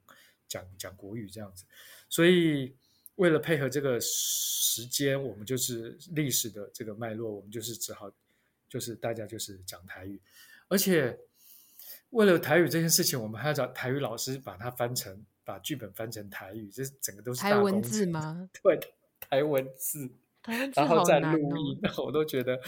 [0.46, 1.64] 讲讲国语这样子。
[2.10, 2.76] 所以
[3.20, 8.10] 为了配合这个时间，我们就是历史的这个脉络，我们就是只好
[8.66, 10.18] 就是大家就是讲台语。
[10.68, 11.18] 而且，
[12.10, 18.48] 为了台语这件事情，我们还要找台语老师把它翻成，把剧本翻成台语，这整个都是大台文字吗？
[18.62, 18.80] 对，
[19.20, 20.10] 台文字，
[20.42, 22.58] 台文字哦，然后再录音， 我都觉得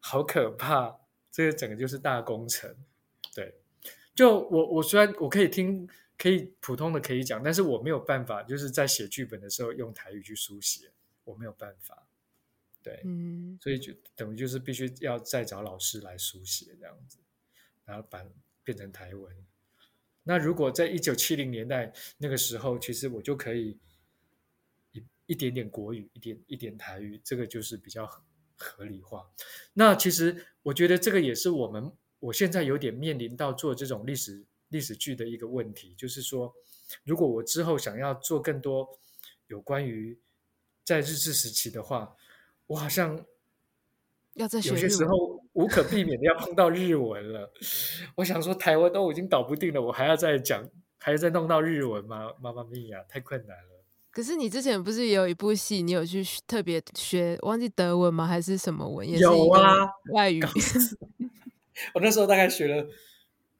[0.00, 0.98] 好可怕。
[1.30, 2.76] 这个整个就是大工程。
[3.34, 3.54] 对，
[4.14, 5.88] 就我我虽然我可以听，
[6.22, 10.92] 可以普通的可以讲，但是我没有办法，就是在写剧本的时候用台语去书写，
[11.24, 12.06] 我没有办法。
[12.80, 17.18] 对，嗯，所以就等于就是必须要再找老师来书写这样子，
[17.84, 18.24] 然后把
[18.62, 19.34] 变成台文。
[20.22, 23.76] 那如果在一九七零年代那个时候，其实我就可以
[24.92, 28.06] 一一点点国语，一点一点台语，这个就是比较
[28.56, 29.28] 合理化。
[29.72, 36.52] 那其实我觉得这个也是我们我现在有点面临到做这种历史历史剧的一个问题，就是说，
[37.04, 38.98] 如果我之后想要做更多
[39.46, 40.18] 有关于
[40.82, 42.16] 在日治时期的话。
[42.68, 43.22] 我好像
[44.34, 47.52] 要在有些时候无可避免的要碰到日文了。
[48.16, 52.32] 我想说，台湾都已经搞不定了，我还要再讲，还要再弄到日文吗？
[52.40, 53.84] 妈妈咪呀，太困难了。
[54.10, 58.26] 可是你之前不是也有一部戏，你有去特别学，忘记德文吗？
[58.26, 59.06] 还是什么文？
[59.18, 60.42] 有啊，外语。
[61.92, 62.88] 我那时候大概学了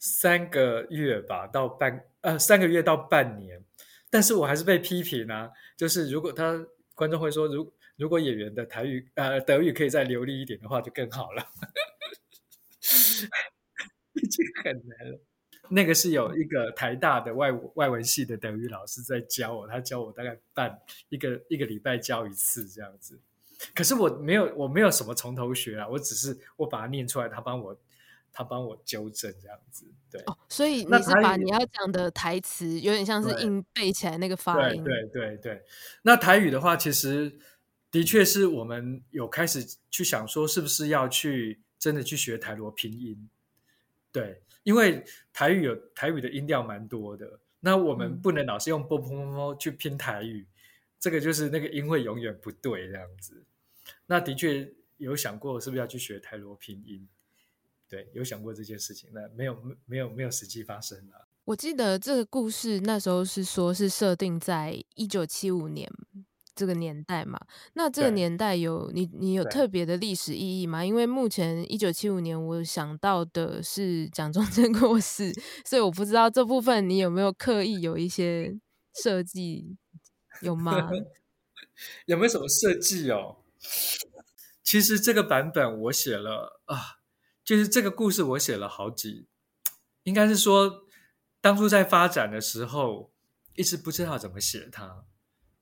[0.05, 3.63] 三个月吧，到半呃三个月到半年，
[4.11, 5.49] 但是我还是被批评啊。
[5.77, 11.47] 就是如果他观众会说，如如果演员的台语呃德语可以再流利一点的话，就更好了。
[14.21, 15.21] 已经很难了。
[15.69, 20.77] 那个是有一个台大的外外文系的德语老师在教我，他教我大概半
[21.11, 23.21] 一个一个礼拜教一次这样子。
[23.73, 27.81] 可是我没有我没有什么从头学啊，我只是我把它念出来，他帮我
[28.33, 29.85] 他帮我纠正这样子。
[30.11, 34.83] 对，哦，所以你是把你要讲的台词有点像是硬背起来那个发音。
[34.83, 35.63] 对对对对。
[36.03, 37.39] 那台语的话，其实。
[37.93, 43.29] 的确是我们有开始去想说，是不是要去真的去学台罗拼音？
[44.11, 50.47] 对，因为台语有台语的音调蛮多的，那我们不能老是用啵啵啵啵去拼台语，
[50.99, 53.45] 这个就是那个音会永远不对这样子。
[54.07, 57.07] 那的确有想过是不是要去学台罗拼音？
[57.93, 61.29] 对，有想过这件事情，那没有没有没有实际发生啊。
[61.45, 65.93] 我记得这个故事那时候是说是设定在一九七五年。
[66.55, 67.41] 这个年代嘛，
[67.73, 70.85] 那这个年代有你你有特别的历史意义吗？
[70.85, 75.33] 因为目前一九七五年，我想到的是蒋中正过世，
[75.65, 78.55] 所以我不知道这部分你有没有刻意有一些
[79.03, 79.79] 设计，
[80.43, 80.91] 有吗？
[82.05, 83.39] 有没有什么设计哦？
[84.63, 87.01] 其实这个版本我写了啊，
[87.53, 89.27] 就是这个故事我写了好几，
[90.05, 90.87] 应该是说
[91.39, 93.13] 当初在发展的时候，
[93.57, 95.05] 一直不知道怎么写它。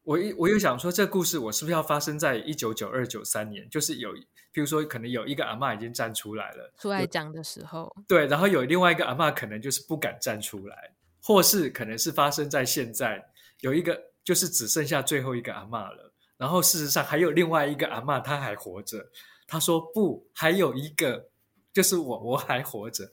[0.04, 3.68] 我一我又想说，这个故事我是不是要发生在一九九二九三年？
[3.68, 4.12] 就是有，
[4.52, 13.20] 比如说，可能有一个阿嬷已经站出来了，出来讲的时候，对，然后有另外一个阿嬷可能就是不敢站出来，或是可能是发生在现在，
[13.62, 19.10] 有一个就是只剩下最后一个阿嬷了，然后事实上还有另外一个阿嬷，她还活着。
[19.48, 21.28] 她说不，还有一个
[21.72, 23.12] 就是我，我还活着，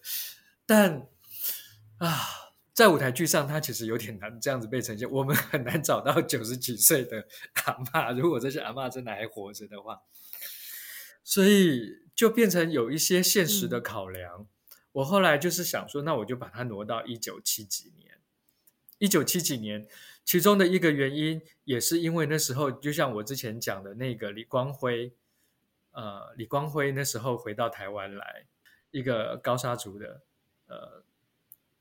[0.66, 1.08] 但
[1.98, 2.46] 啊。
[2.78, 5.10] 在舞台剧上，他其实有点难这样子被呈现。
[5.10, 7.28] 我们很难找到九十几岁的
[7.66, 10.04] 阿嬷，如果这些阿嬷真的还活着的话，
[11.24, 14.42] 所以就变成有一些现实的考量。
[14.42, 14.48] 嗯、
[14.92, 18.20] 我后来就是想说，那我就把它挪到一九七几年。
[19.00, 19.88] 一九七几年，
[20.24, 25.12] 其中的一个原因也是因为那时候，就像我之前讲的那个李光辉，
[25.98, 28.46] 呃，李光辉那时候回到台湾来，
[28.92, 30.22] 一个高沙族的，
[30.68, 31.04] 呃。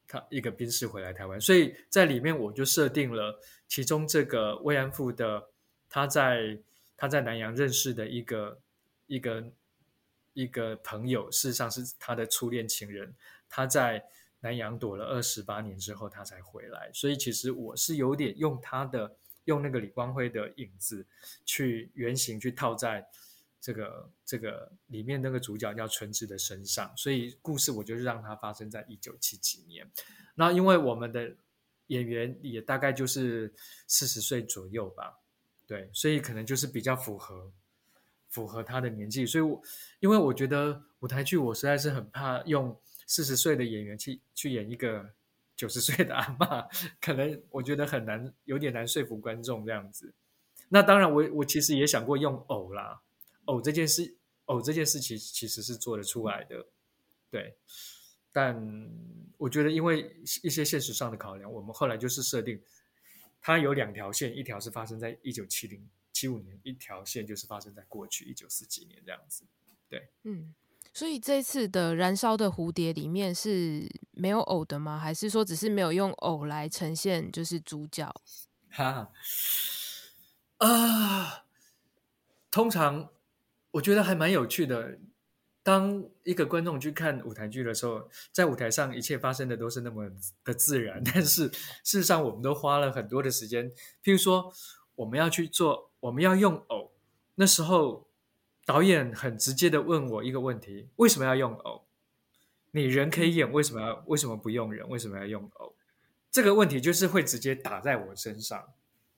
[0.09, 5.49] 他一个兵士回来台湾，所以在里面我就设定了其中这个慰安妇的
[5.91, 6.57] 他在
[6.97, 8.61] 他在南洋认识的一个
[9.09, 9.45] 一个
[10.33, 13.13] 一个朋友，事实上是他的初恋情人。
[13.49, 14.05] 他在
[14.39, 16.89] 南洋躲了二十八年之后，他才回来。
[16.95, 21.05] 所以其实我是有点用他的用那个李光辉的影子
[21.45, 23.05] 去原型去套在。
[23.61, 29.91] 这个这个里面那个主角叫春枝的身上，所以故事我就让它发生在一九七几年。
[30.35, 31.35] 那因为我们的
[31.89, 33.53] 演员也大概就是
[33.87, 35.19] 四十岁左右吧，
[35.67, 37.51] 对，所以可能就是比较符合
[38.29, 39.27] 符合他的年纪。
[39.27, 39.61] 所以我，
[40.01, 45.11] 因为我觉得舞台剧我实在是很怕用四十岁的演员去去演一个
[45.57, 46.69] 九十岁的阿嬷，
[47.01, 50.13] 可能我觉得很难，有点难说服观众这样子。
[50.69, 53.01] 那当然我，我我其实也想过用偶啦。
[53.47, 56.67] 哦，这件事，哦，这件事情其实是做得出来的，
[57.31, 57.57] 对。
[58.33, 58.55] 但
[59.39, 62.61] 我觉得，因为一些现实上的考量，我们后来就是设定，
[63.41, 69.45] 它有两条线，一条是发生在一九七零七五年，一条线就是发生在过去一九四几年这样子，
[69.89, 70.11] 对。
[70.25, 70.55] 嗯，
[70.93, 74.99] 所以这次的《燃烧的蝴蝶》里面是没有偶的吗？
[74.99, 78.15] 还是说只是没有用偶来呈现，就是主角？
[78.69, 79.11] 哈
[80.59, 81.47] 啊，
[82.51, 83.16] 通常。
[83.77, 84.99] 我觉得还蛮有趣的。
[85.63, 90.09] 当一个观众去看舞台剧的时候，在舞台上一切发生的都是那么
[90.45, 91.53] 的自然，但是事
[91.83, 93.69] 实上我们都花了很多的时间。
[94.03, 94.53] 譬如说，
[94.95, 96.93] 我们要去做，我们要用偶，
[97.35, 98.09] 那时候
[98.65, 101.85] 导演很直接的问我一个问题：为什么要用偶？
[102.71, 104.89] 你人可以演，为什么要为什么不用人？
[104.89, 105.75] 为什么要用偶？
[106.31, 108.69] 这个问题就是会直接打在我身上。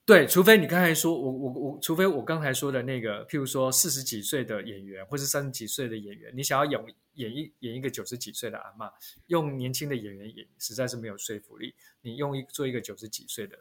[0.09, 8.91] 对，除非你刚才说我我我，除非我刚才说的那个，譬如说四十几岁的演员，或是三十几岁的演员，你想要演演一演一个九十几岁的阿嬷，
[9.27, 11.75] 用年轻的演员演，实在是没有说服力。
[12.01, 13.59] 你用一做一个九十几岁的，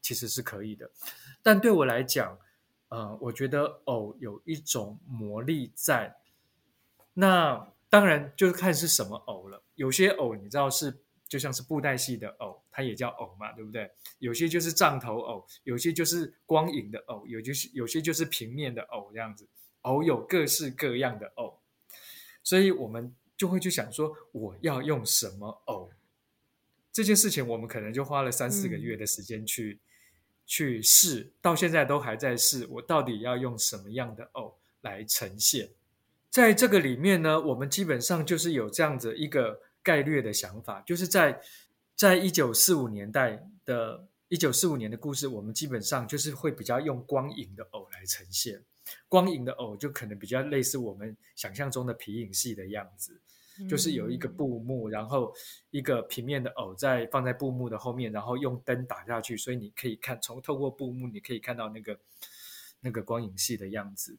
[0.00, 0.90] 其实是可以的。
[1.42, 2.38] 但对我来讲，
[2.88, 6.16] 呃，我觉得偶有一种魔力在。
[7.12, 9.62] 那当然就是看是什么偶了。
[9.74, 10.96] 有些偶你知道是。
[11.28, 13.90] 就像是布袋戏的偶，它也叫偶嘛，对不对？
[14.20, 19.46] 有些就是帐头偶，有些就是光影的偶，有就是有些就是平面的偶这样子。
[19.82, 21.60] 偶有各式各样的偶，
[22.42, 25.90] 所以我们就会去想说，我要用什么偶？
[26.90, 29.80] 这件事情我们可能就花了三四个月的时间去、嗯、
[30.46, 35.68] 去试，到现在都还在试，我到底要用什么样的偶来呈现？
[36.30, 39.60] 在这个里面呢，我们基本上就是有这样子一个。
[39.82, 41.40] 概略的想法，就是在
[42.00, 48.64] 在一九四五年代的一九四五年的故事，我们基本上就是会比较用光影的偶来呈现。
[49.06, 53.20] 光影的偶就可能比较类似我们想象中的皮影戏的样子，
[53.68, 55.30] 就是有一个布幕，然后
[55.68, 62.00] 一个平面的偶在放在布幕的后面，然后用灯打下去，所以你可以看从透过布幕，你可以看到那个
[62.80, 64.16] 那个光影戏的样子。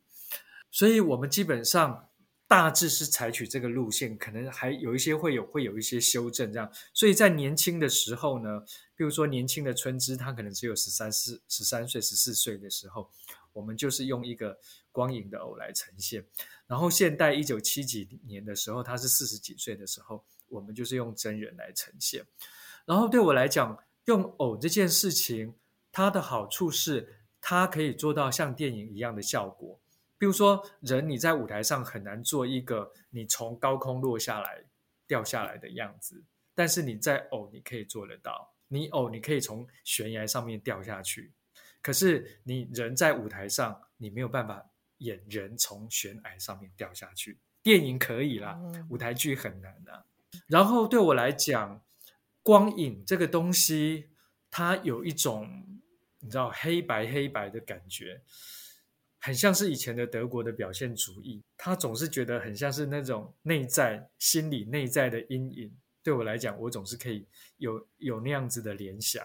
[0.70, 2.11] 所以我们基本上。
[2.52, 6.70] 大致是采取这个路线，可能还有一些会有会有一些修正，这样。
[6.94, 8.60] 所以在年轻的时候呢，
[8.94, 13.10] 比如说年轻的春枝，他可能只有十三四、十三岁、十四岁的时候，
[13.54, 14.60] 我们就是用一个
[14.92, 16.26] 光影的偶来呈现。
[16.68, 22.22] 然后现代一九七几年的时候，他是四十几岁的时候，我们就是用真人来呈现。
[22.86, 25.56] 然后对我来讲，用偶这件事情，
[25.90, 27.08] 它的好处是
[27.40, 29.80] 它可以做到像电影一样的效果。
[30.22, 34.64] 比如说，人你在舞台上很难做一个你从高空落下来、
[35.08, 38.54] 掉下来的样子，但是你在偶你可以做得到。
[38.68, 41.34] 你偶你可以从悬崖上面掉下去，
[41.82, 44.64] 可是你人在舞台上，你没有办法
[45.00, 47.40] 演人从悬崖上面掉下去。
[47.64, 50.06] 电影可以啦，嗯、舞台剧很难的、啊。
[50.46, 51.84] 然后对我来讲，
[52.44, 54.12] 光影这个东西，
[54.52, 55.82] 它有一种
[56.20, 58.22] 你知道黑白黑白的感觉，
[59.22, 61.44] 很像是以前的德国的表现主义。
[61.56, 65.72] 他总是觉得很像是那种内在心理内在的阴影。
[66.04, 69.24] 对我来讲，我总是可以有有那样子的联想。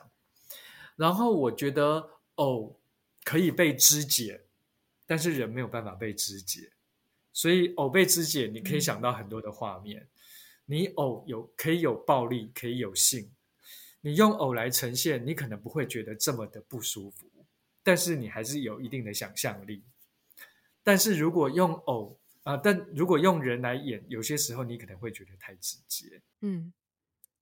[0.94, 2.78] 然后我觉得偶
[3.24, 4.42] 可以被肢解，
[5.06, 6.70] 但是人没有办法被肢解。
[7.32, 10.06] 所以偶被肢解，你可以想到很多的画面。
[10.66, 13.30] 你偶有可以有暴力，可以有性。
[14.02, 17.26] 你用偶来呈现，你可能不会觉得这么的不舒服，
[17.86, 19.84] 但是你还是有一定的想象力。
[20.82, 26.20] 但是如果用偶啊、呃，但如果用人来演，有些时候你可能会觉得太直接。
[26.40, 26.72] 嗯，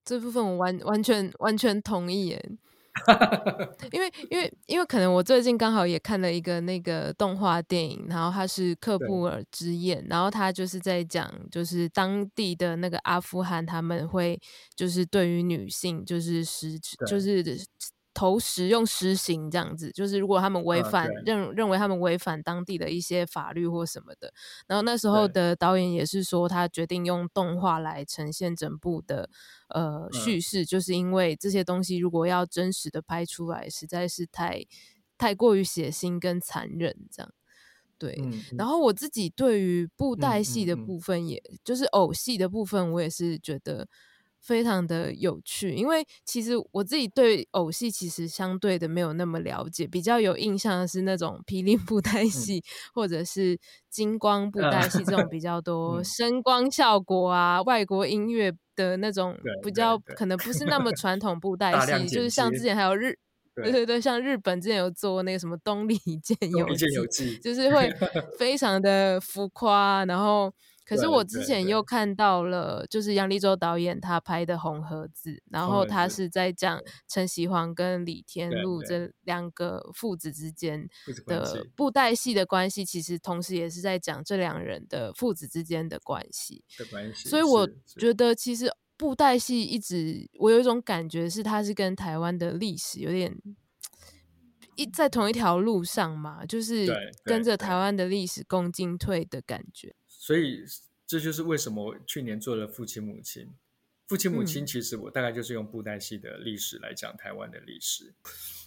[0.05, 2.51] 这部分我完完全完全同意耶。
[3.91, 14.39] 因为，因为，因为可能我最近刚好也看了一个那个动画电影，然后它是《克布尔之眼》，然后它就是在讲，就是当地的那个阿富汗，他们会
[14.77, 16.79] 就是对于女性就是实
[17.09, 17.43] 就是。
[18.15, 24.33] 投食用实行这样子，就是如果他们违反、uh, 认认为他们违反当地的一些法律或什么的，
[24.69, 29.29] 然后那时候的导演也是说，他决定用动画来呈现整部的
[29.69, 34.65] 呃叙事，uh, 就是因为这些东西如果要真实的拍出来，实在是太
[35.19, 37.33] 太过于血腥跟残忍这样。
[37.99, 43.89] 对，嗯、然后我自己对于布袋戏的部分也，就是偶戏的部分，我也是觉得。
[44.45, 63.17] 非常的有趣，因为其实我自己对偶戏其实相对的没有那么了解，比较有印象的是那种霹雳布袋戏，嗯、或者是金光布袋戏这种比较多声光效果啊、嗯、外国音乐的那种比较可能不是那么传统布袋戏，就是像之前还有日，
[63.55, 63.87] 对对。
[63.87, 66.69] 对，像日本之前有做那个什么东离剑游
[67.09, 67.91] 记，就是会
[68.39, 70.53] 非常的浮夸，然后。
[70.85, 80.89] 可是我之前又看到了，就是杨立洲导演他拍的《红盒子》，然后他是在讲陈喜煌跟李天禄这两个父子之间
[81.27, 86.65] 的布袋戏的关系，其实同时也是在讲这两人的父子之间的关系。
[87.15, 87.69] 所以我
[87.99, 93.37] 觉得其实布袋戏一直，我有一种感觉是，它是跟台湾的历史有点
[94.77, 96.87] 一在同一条路上嘛，就是
[97.25, 97.75] 跟着台。
[97.75, 99.95] 湾的历史共进退的感觉。
[100.25, 100.65] 所以
[101.07, 103.47] 这就是为什么我去年做了父亲母亲。
[104.07, 108.11] 父亲母亲，其实我大概就是用布袋戏的历史来讲台湾的历史。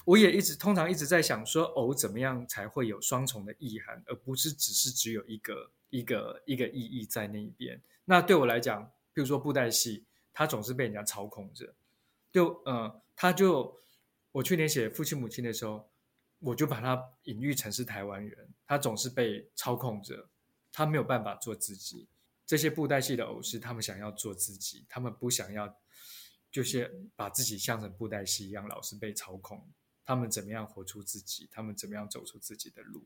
[0.05, 7.81] 我也一直通常一直在想说，偶怎么样才会有双重的意涵，而不是只是只有一个一个一个意义在那一边。
[8.05, 11.73] 那对我来讲，比如说布袋戏，它总是被人家操控着。
[12.31, 13.75] 就嗯，他就
[14.31, 15.89] 我去年写父亲母亲的时候，
[16.37, 20.29] 我就把它隐喻成是台湾人，他总是被操控着。
[20.77, 22.07] 他没有办法做自己，
[22.45, 25.75] 这些布袋戏的偶师，他们想要做自己，他们不想要，
[26.51, 29.67] 就是把自己像成布袋戏一样，老是被操控。
[30.05, 31.49] 他们怎么样活出自己？
[31.51, 33.03] 他们怎么样走出自己的路？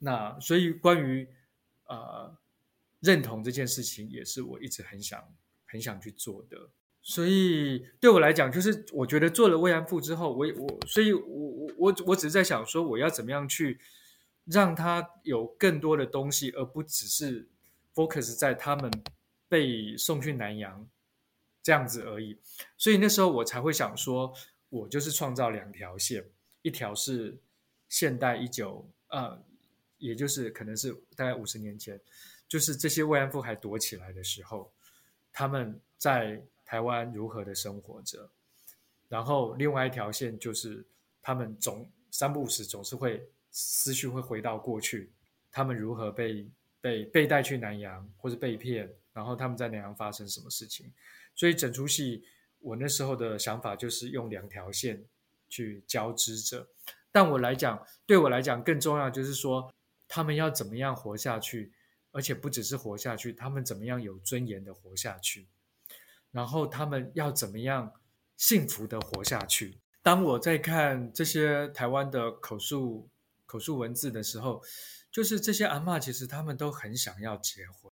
[0.00, 1.28] 那所以关于
[1.84, 2.36] 呃
[2.98, 5.32] 认同这件事情，也是我一直很想
[5.66, 6.70] 很想去做的。
[7.02, 13.78] 所以对我来讲，就是我觉得做了慰安妇之后，我我所以我我我我只是在想说，我要怎么样去。
[14.44, 17.48] 让他有更多的东西，而不只是
[17.94, 18.90] focus 在他们
[19.48, 20.86] 被送去南洋
[21.62, 22.38] 这样子而已。
[22.76, 24.34] 所以那时候我才会想说，
[24.68, 26.22] 我就是创造两条线，
[26.60, 27.38] 一条是
[27.88, 29.42] 现代一九，呃，
[29.96, 31.98] 也就是可能是大概五十年前，
[32.46, 34.70] 就是这些慰安妇还躲起来的时候，
[35.32, 38.30] 他们在台湾如何的生活着。
[39.08, 40.84] 然后另外一条线就是
[41.22, 43.26] 他们总三不五时总是会。
[43.56, 45.12] 思绪会回到过去，
[45.52, 46.50] 他们如何被
[46.80, 50.92] 被被带去南洋，或是被骗，然后他们在南洋发生什么事情？
[51.36, 52.24] 所以整出戏，
[52.58, 55.04] 我那时候的想法就是用两条线
[55.48, 56.66] 去交织着。
[57.12, 59.72] 但我来讲，对我来讲更重要就是说，
[60.08, 61.72] 他们要怎么样活下去，
[62.10, 65.46] 而且不只是活下去，他们怎么样有尊严的活下去，
[66.32, 67.92] 然后他们要怎么样
[68.36, 69.78] 幸福的活下去。
[70.02, 73.08] 当我在看这些台湾的口述。
[73.46, 74.62] 口述文字的时候，
[75.10, 77.92] 就是这些阿嬷，其实他们都很想要结婚，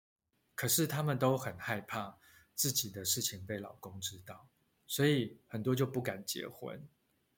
[0.55, 2.19] 可是他们都很害怕
[2.55, 4.49] 自己的事情被老公知道，
[4.87, 6.87] 所以很多就不敢结婚，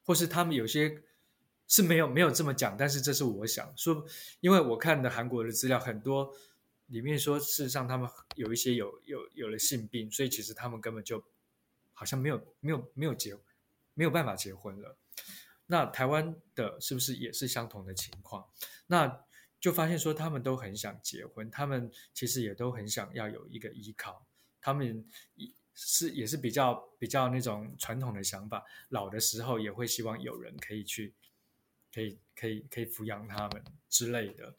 [0.04, 1.02] 或是他们有些
[1.66, 4.04] 是没有没有这么讲，但是这是我想说，
[4.40, 6.34] 因为我看的韩国的资料很多，
[6.86, 11.22] 里面说事实上他们有一些有有有了性病，所以其实他们根本就
[11.92, 13.36] 好像没有没有没有结
[13.94, 14.96] 没有办法结婚了。
[15.70, 18.44] 那台湾的是不是也是相同的情况？
[18.88, 19.24] 那
[19.60, 24.26] 就发现说他们都很想结婚，他们其实也都很想要有一个依靠，
[24.60, 25.06] 他们
[25.74, 31.14] 是也是比较比较那种传统的想法，老的时候也会希望有人可以去，
[31.94, 34.52] 可以可以可以抚养他们之类的。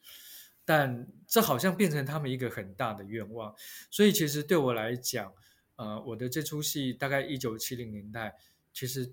[0.64, 3.54] 但这好像变成他们一个很大的愿望，
[3.90, 5.30] 所以其实对我来讲，
[5.76, 8.34] 呃，我的这出戏大概一九七零年代，
[8.72, 9.12] 其实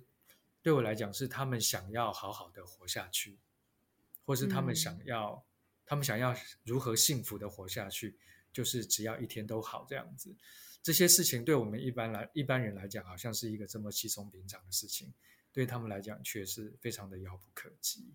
[0.61, 3.37] 对我来讲是他们想要好好的活下去，
[4.25, 5.43] 或是他们想要，嗯、
[5.85, 8.17] 他们想要如何幸福的活下去，
[8.51, 10.35] 就是只要一天都好这样子。
[10.81, 15.13] 这些事情对我们一般来一般人来讲，好像是一个这么稀松平常的事情，
[15.51, 18.13] 对他们来讲却是非常的遥不可及。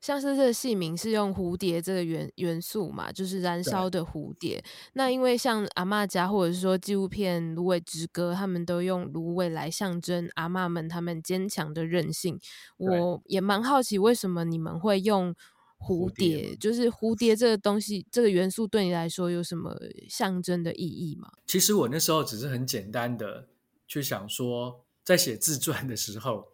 [0.00, 4.62] 像是这个戏名是用蝴蝶这个元元素嘛，就是燃烧的蝴蝶。
[4.92, 12.38] 那因为像阿嬷家或者是说纪录片《芦苇之歌》，他们都用芦苇来象征阿嬷们他们坚强的韧性。
[12.76, 15.34] 我也蛮好奇，为什么你们会用
[15.78, 16.28] 蝴蝶？
[16.28, 19.76] 蝴蝶就是蝴蝶这个东西，这个元素对你来说有什么
[20.08, 21.28] 象征的意义吗？
[21.48, 23.48] 其实我那时候只是很简单的
[23.88, 26.46] 去想说，在写自传的时候，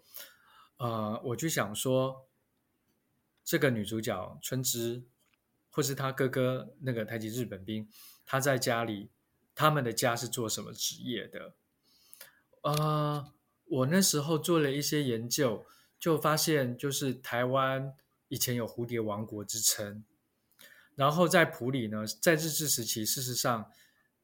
[0.78, 2.24] 呃，我就想说。
[3.44, 5.04] 这个女主角春枝，
[5.70, 7.88] 或是她哥哥那个台籍日本兵，
[8.24, 9.10] 他在家里，
[9.54, 11.54] 他们的家是做什么职业的？
[12.62, 13.32] 呃，
[13.66, 15.66] 我那时候做了一些研究，
[15.98, 17.94] 就发现就是台湾
[18.28, 20.02] 以前有蝴蝶王国之称，
[20.94, 23.70] 然后在埔里呢，在日治时期，事实上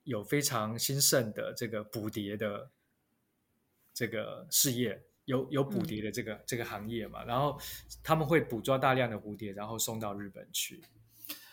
[0.05, 2.71] 有非常兴盛的这个捕蝶的
[3.93, 5.05] 这个事业。
[5.25, 7.59] 有有捕蝶的这个、嗯、这个行业嘛，然后
[8.03, 10.83] 他们会捕捉大量的蝴蝶，然后送到日本去。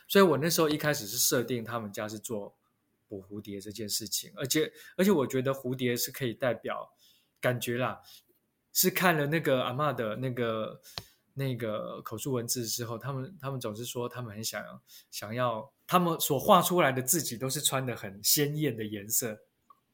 [0.07, 2.55] 所以我那时候一开始是设定他们家是做
[3.07, 6.89] 捕蝴蝶这件事情，而且而且我觉得蝴蝶是可以代表
[7.39, 8.01] 感觉啦，
[8.73, 10.81] 是看了那个阿嬷的那个
[11.33, 19.37] 那个口述文字之后，他们他们总是说他们很想要想要他们所画出来的自己都是穿的很鲜艳的颜色。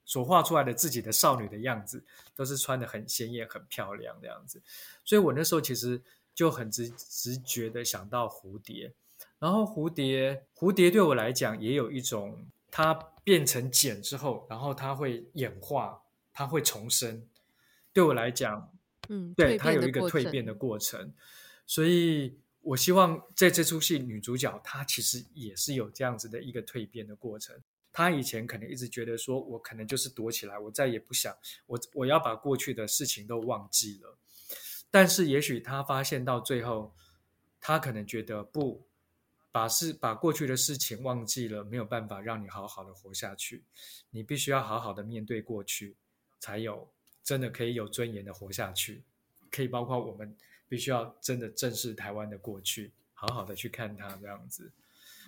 [0.06, 2.04] 所画出来的自己的少女的样子，
[2.36, 4.62] 都是穿的很鲜艳、很漂亮这样子，
[5.04, 6.02] 所以我那时候其实
[6.34, 8.94] 就很直直觉的想到蝴蝶，
[9.40, 12.94] 然后蝴蝶，蝴蝶对我来讲也有一种，它
[13.24, 16.02] 变成茧之后，然后它会演化，
[16.34, 17.28] 它会重生，
[17.92, 18.72] 对我来讲，
[19.10, 20.54] 嗯，对，它有一个蜕变的。
[20.54, 21.14] 过程，
[21.66, 27.56] 所以我希望在这出戏女主角她其实也是有这样子的一个蜕变的过程。
[27.94, 31.38] 他以前可能一直觉得说，我可能就是躲起来，我再也不想，
[31.68, 34.18] 我我要把过去的事情都忘记了。
[34.90, 36.92] 但是也许他发现到最后，
[37.62, 38.84] 他可能觉得不
[39.52, 43.64] 把事把过去的事情忘记了，没有办法让你好好的活下去。
[44.10, 45.96] 你必须要好好的面对过去，
[46.40, 46.90] 才有
[47.24, 49.04] 真的可以有尊严的活下去。
[49.52, 50.36] 可以包括我们
[50.68, 54.72] 必须要真的正视台湾的过去，好好的去看它这样子。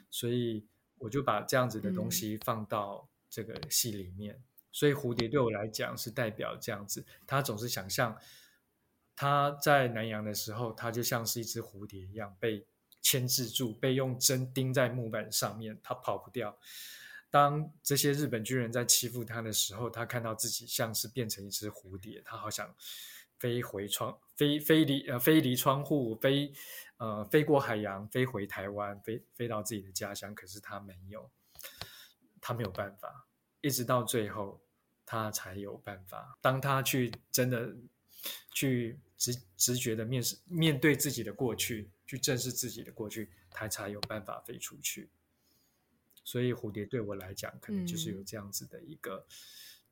[0.10, 0.66] 所以。
[0.98, 7.06] 我就把这样子的东西放到这个戏里面，嗯、所以蝴蝶对我来讲是代表这样子。
[7.28, 8.18] 他总是想象
[9.16, 12.66] 他在南洋的时候，他就像是一只蝴蝶一样被
[13.02, 16.58] 牵制住，被用针钉在木板上面，他跑不掉。
[17.30, 22.74] 当这些日本军人在欺负他的时候，他看到自己像是变成一只蝴蝶，他好想
[23.40, 26.54] 飞回窗，飞飞离呃飞离窗户，飞。
[26.98, 30.34] 呃，飞过海洋，飞回台湾，飞飞到自己的家乡。
[30.34, 31.30] 可是他没有，
[32.40, 33.28] 他没有办法，
[33.60, 34.62] 一直到最后，
[35.06, 36.38] 他才有办法。
[36.40, 37.76] 当他去真的
[38.54, 45.10] 去直直觉的面试，面对自己的过去，去正视自己的过去，他才有办法飞出去。
[46.24, 49.28] 所以蝴蝶对我来讲，可能就是有这样子的一个。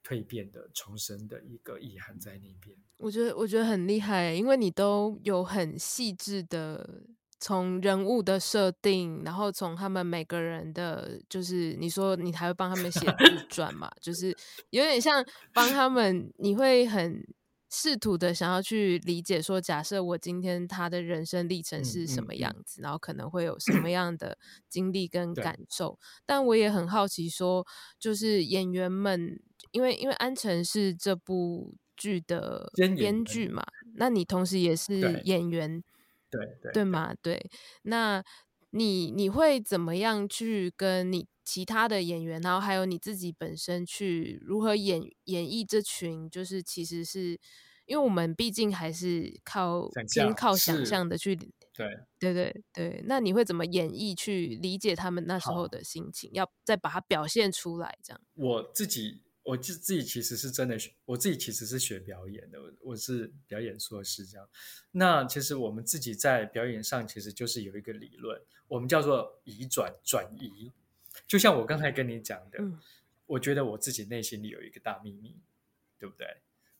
[0.03, 7.03] 蜕变的重生的一个遗憾在那边，我觉得我觉得很厉害，因为你都有很细致的
[7.39, 14.35] 从人物的设定，然后从他们每个人的，就是你说你还会帮他们写自 传嘛，就是
[14.71, 17.25] 有点像帮他们，你会很
[17.69, 22.53] 试图的想要去理解说，假设我今天他的人生历程是什么样。
[22.65, 24.37] 子，嗯嗯嗯、然后可能会有什么样的
[24.67, 27.65] 经历跟感受，但我也很好奇说，
[27.97, 29.39] 就是演员们。
[29.71, 33.63] 因为因为安城是这部剧的编剧嘛，
[33.95, 35.83] 那你同时也是演员，
[36.29, 37.13] 对对对，对吗？
[37.21, 37.49] 对，
[37.83, 38.23] 那
[38.71, 46.29] 你你会怎么样去跟你其他的演员，然后还有你自己本身去如何演演绎这群？
[46.29, 47.39] 就是其实是
[47.85, 51.53] 因为我们毕竟还是靠先靠想象的去，对
[52.19, 53.03] 对对对。
[53.05, 56.31] 那你会怎么演绎去理解他们那时候的心情？
[56.33, 58.21] 要再把它表现出来，这样。
[58.33, 59.21] 我自己。
[59.43, 64.49] 我自自己其实是真的学，我自己其实是学表演的，我是表演硕士这样。
[64.91, 70.71] 那其实我们自己在表演上其实就是有一个理论，我们叫做移转转移。
[71.27, 72.79] 就像我刚才跟你讲的，嗯、
[73.25, 75.35] 我觉得我自己内心里有一个大秘密，
[75.99, 76.25] 对不对？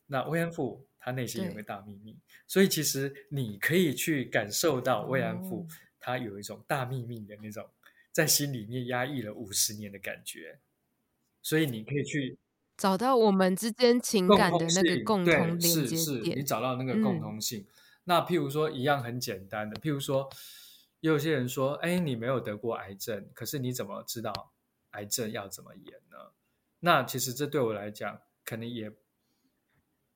[0.07, 5.68] 那慰安妇她内心有一个大秘密，所以其实你可以去感受到慰安妇
[5.99, 7.70] 她有一种大秘密的那种。
[8.11, 10.59] 在心里面压抑了五十年的感觉，
[11.41, 12.38] 所以你可以去
[12.78, 15.88] 找到我们之间情感的那个共同连接点。
[15.88, 17.61] 是是，你找到那个共同性。
[17.61, 17.67] 嗯、
[18.05, 20.30] 那譬如说，一样很简单的，譬如说，
[20.99, 24.51] 有些人说：“哎，你没有得过癌症，可是你怎么知道
[24.91, 26.17] 癌症要怎么演呢？”
[26.82, 28.91] 那其实这对我来讲，可能也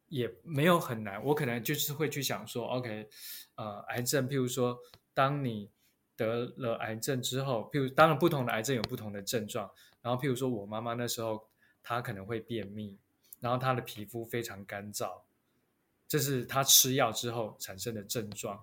[0.07, 1.23] 也没有很难。
[1.23, 3.09] 我可能就是会去想说：“OK，
[3.55, 4.77] 呃，癌症，譬如说，
[5.13, 5.69] 当你。”
[6.17, 9.69] 得了癌症之后，譬如当然不同的癌症有不同的症状，
[10.01, 11.47] 然后譬如说我妈妈那时候
[11.87, 12.97] 他可能会便秘，
[13.39, 15.21] 然后他的皮肤非常干燥，
[16.05, 18.61] 这是他吃药之后产生的症状。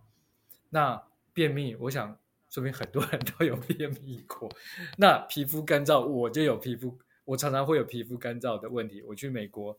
[0.68, 1.02] 那
[1.32, 2.18] 便秘，我想
[2.50, 4.50] 说明很多人都有便秘过。
[4.98, 9.00] 那皮肤干燥，我就有皮肤，我常常会有皮肤干燥的问题。
[9.02, 9.78] 我去美国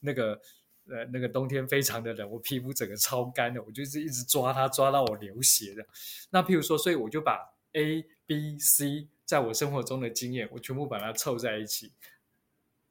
[0.00, 0.40] 那个。
[0.88, 5.84] 呃，那个冬天非常的冷，我皮肤整个超干的，我就是一直抓它，抓到我流血的。
[6.30, 7.40] 那譬如说，所以我就把
[7.72, 11.90] A、B、C 在我生活中的经验，我全部把它凑在一起，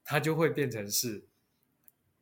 [0.06, 1.26] 它就会变成是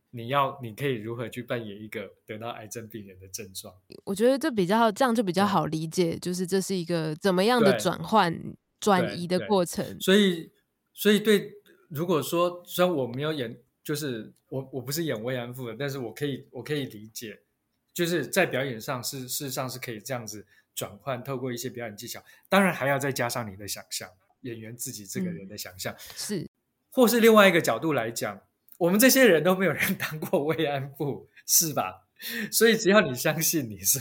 [0.09, 3.75] 你要，你可以如何去扮演一个得到癌症病人的症状。
[4.05, 9.99] 我觉得这比较这样就比较好理解，就是这是一个怎么样的转换转移的过程。
[9.99, 10.51] 所以，
[10.93, 11.51] 所以对，
[11.89, 13.59] 如果说虽然我没有演。
[13.83, 17.37] 就是我我不是演慰安妇的，但是我可以我可以理解，
[17.93, 24.09] 就是在表演上是事实上是可以这样子转换，透过一些表演技巧，当然还要再加上你的想象，
[24.43, 26.49] 演员自己这个人的想象、嗯、是，
[26.93, 28.39] 或是另外一个角度来讲，
[28.77, 32.07] 我们这些人都没有人 当过慰安妇，是吧？
[32.51, 33.99] 所以只要你相信你是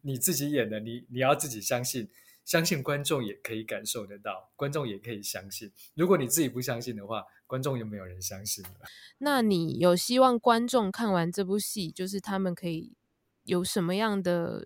[0.00, 2.08] 你自己演的，你你要自己相信。
[2.44, 5.70] 相信观众也可以感受得到，观众也可以相信。
[5.94, 8.70] 如果你自己不相信的话，观众又没有人相信了。
[9.18, 12.96] 那你有希望观众看完这部戏，就是他们可以
[13.44, 14.60] 有什么样的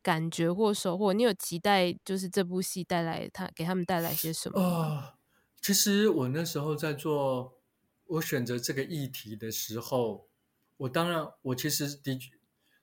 [0.00, 1.12] 感觉或收获？
[1.12, 4.60] 你有期待，就是这部戏带来他给他们带来些什么？
[4.60, 5.15] 哦，
[5.66, 7.58] 其实我那时候在做
[8.06, 10.28] 我选择这个议题的时候，
[10.76, 12.30] 我当然我其实的确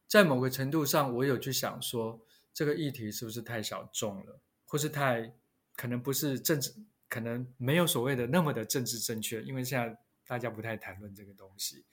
[0.06, 2.20] 在某个程度上，我有去想说。
[2.54, 5.34] 这个议题是不是太小众了，或是太
[5.78, 6.74] 可能不是政治，
[7.08, 9.42] 可能没有所谓的那么的政治正确？
[9.44, 11.86] 因为现在大家不太谈论这个东西，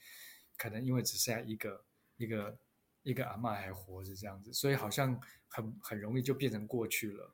[0.56, 1.84] 可能因为只剩下一个
[2.16, 2.58] 一个
[3.04, 7.32] 一个阿嬷还活着这样子，所以好像很很容易就变成过去了。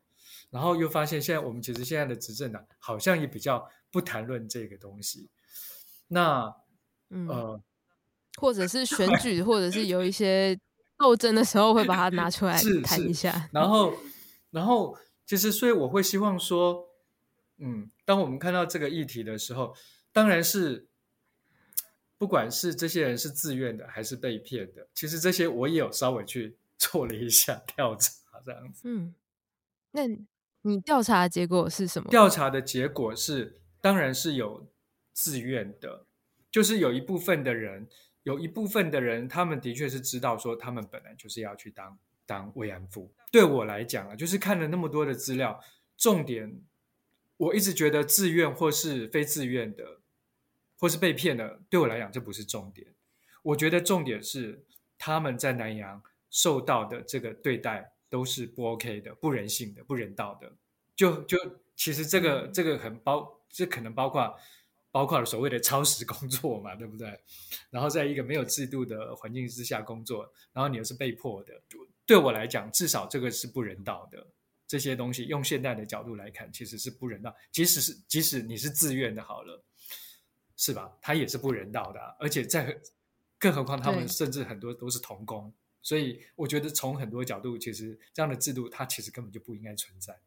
[0.50, 5.30] 然后又发现现在我们其实现在的执政党好像也比较不谈论这个东西。
[6.08, 6.54] 那
[7.10, 7.60] 嗯呃，
[8.36, 10.58] 或者是选举，或者是有一些。
[10.98, 13.92] 斗争的时候会把它拿出来谈一下，然后，
[14.50, 14.96] 然后
[15.26, 16.88] 其实所以我会希望说，
[17.58, 19.76] 嗯，当我们看到这个议题的时候，
[20.10, 20.88] 当然是
[22.16, 28.10] 不管是这些人是自愿的还是被骗的，其实这些我也有稍微去 做了一下调查，
[28.42, 28.80] 这样子。
[28.84, 29.14] 嗯，
[29.96, 30.06] 那
[30.60, 32.10] 你调查的结果是什么？
[32.10, 34.68] 调查的结果是，当然是有
[35.14, 36.04] 自愿的，
[36.50, 37.88] 就是有一部分的人。
[38.24, 43.14] 有一部分的人，他们的确是知道说，他们本来就是要去当当慰安妇。
[43.30, 45.60] 对我来讲啊，就是看了那么多的资料，
[45.96, 46.60] 重点
[47.36, 50.00] 我一直觉得自愿或是非自愿的，
[50.76, 52.88] 或是被骗的，对我来讲这不是重点。
[53.42, 54.64] 我觉得重点是
[54.98, 60.52] 他们在南洋受到的这个对待都是不 OK 的、不人性的、不人道的。
[60.94, 61.38] 就就
[61.74, 64.38] 其实这个这个很包，这可能包括。
[64.92, 67.20] 包括了所谓的超时工作嘛，对不对？
[67.68, 71.52] 然后在一个没有制度的环境之下工作，然后你又是被迫的。
[72.06, 74.26] 对我来讲，至少这个是不人道的。
[74.66, 77.36] 这些东西用现代的角度来看，其实是不人道。
[77.52, 79.62] 即使是即使你是自愿的，好了，
[80.56, 80.90] 是吧？
[81.02, 82.16] 他也是不人道的啊。
[82.18, 82.80] 而且在
[83.38, 85.52] 更何况他们甚至很多都是童工，
[85.86, 90.18] 所以我觉得从很多角度，其实这样的制度它其实根本就不应该存在，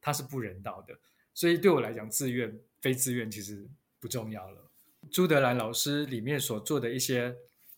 [0.00, 0.98] 它是不人道的。
[1.32, 3.68] 所以对我来讲，自愿非自愿其实。
[4.04, 4.70] 不重要了。
[5.10, 7.34] 朱德兰老师里面所做的一些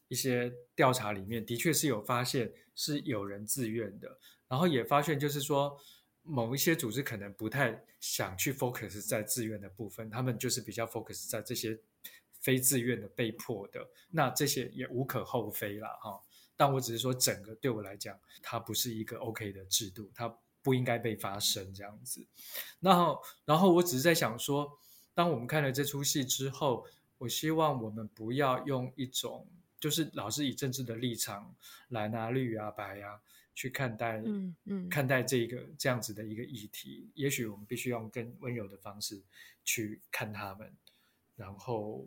[0.09, 4.19] 一些调查里面，的确是有发现是有人自愿的，
[4.49, 5.79] 然后也发现就是说，
[6.25, 11.79] 某一些组织可能不太想去 focus 在自愿的部分，他们就是比较 focus 在这些
[12.41, 16.21] 非自愿的被迫的，那这些也无可厚非啦哈。
[16.57, 20.29] 但我只是说，整个对我来讲，它不是一个 OK 的制度，它
[20.63, 22.27] 不应该被发生这样子。
[22.81, 24.79] 然后，然后我只是在想说。
[25.17, 26.87] 当我们看了这出戏之后，
[27.17, 29.49] 我希望我们不要用一种
[29.81, 31.57] 就是老是以政治的立场
[31.89, 33.19] 蓝啊、绿啊、白啊
[33.55, 37.11] 去看待，嗯嗯，看待这个这样子的一个议题。
[37.15, 39.19] 也许我们必须用更温柔的方式
[39.65, 40.71] 去看他们，
[41.35, 42.07] 然后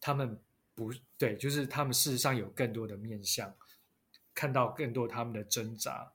[0.00, 0.40] 他们
[0.76, 3.52] 不对，就是他们事实上有更多的面向，
[4.38, 6.12] 看到更多他们的挣扎，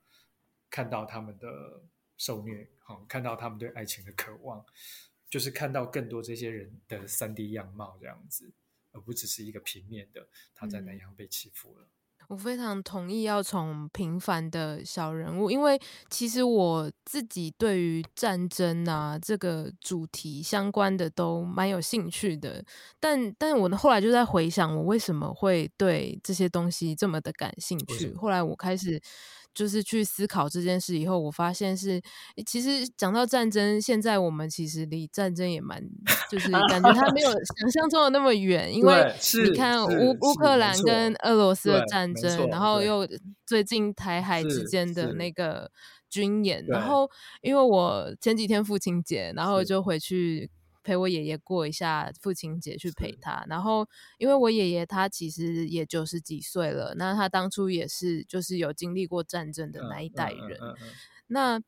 [0.69, 1.83] 看到他们的
[2.15, 4.65] 受虐，好，看到他们对爱情的渴望。
[5.29, 8.49] 就是看到更多这些人的三 D 样貌这样子，
[8.93, 11.85] 而不只是一个平面的他在南洋被欺负了。
[12.27, 22.63] 我非常同意要从平凡的小人物，因为其实我自己对于战争啊这个主题相关的都蛮有兴趣的，
[22.99, 28.13] 但但我后来就在回想，我为什么会对这些东西这么的感兴趣。
[28.15, 29.01] 后来我开始。
[29.53, 32.01] 就是去思考这件事以后，我发现是，
[32.45, 35.81] 其实讲到战争，现在我们其实离战争也蛮，
[36.29, 39.13] 就 是感觉它没有想象中的那么远，因为
[39.45, 43.07] 你看乌乌克兰跟俄罗斯的战争，然后又
[43.45, 45.69] 最近台海之间的那个
[46.09, 47.09] 军演，然后
[47.41, 50.49] 因为我前几天父亲节，然后就回去。
[50.83, 53.43] 陪我爷爷过一下父亲节，去陪他。
[53.47, 60.59] 然后，因为我爷爷他其实也九十几岁了，那他当初也是就是有经历过战争的那一代人。
[60.61, 60.87] 嗯嗯嗯嗯、
[61.27, 61.61] 那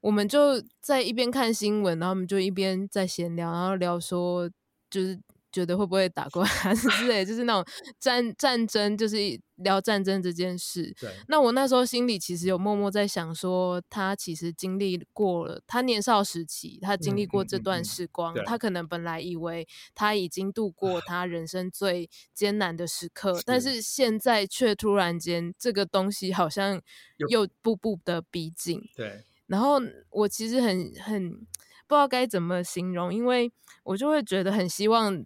[0.00, 4.50] 我们就在一边看新闻，然后我们就一边在闲聊，然后聊说
[4.90, 5.20] 就是。
[5.54, 9.18] 觉得会不会打过来是之类，就是那种战战争，就是
[9.62, 10.94] 聊战争这件事。
[11.00, 11.10] 对。
[11.28, 26.80] 那我那时候心里其实有默默在想说，他其实经历过了，他年少时期，他经历过这段时光，嗯嗯嗯、他可能本来以为他已经度过他人生最艰难的时刻，但是现在却突然间这个东西好像
[27.28, 28.80] 又步步的逼近。
[28.96, 29.24] 对。
[29.46, 33.52] 然后我其实很很不知道该怎么形容，因为
[33.84, 35.24] 我就会觉得很希望。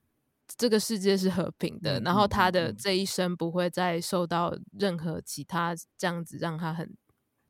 [0.57, 6.97] 这个世界是和平的，嗯、然后他的这一生不会再受到任何其他这样子让他很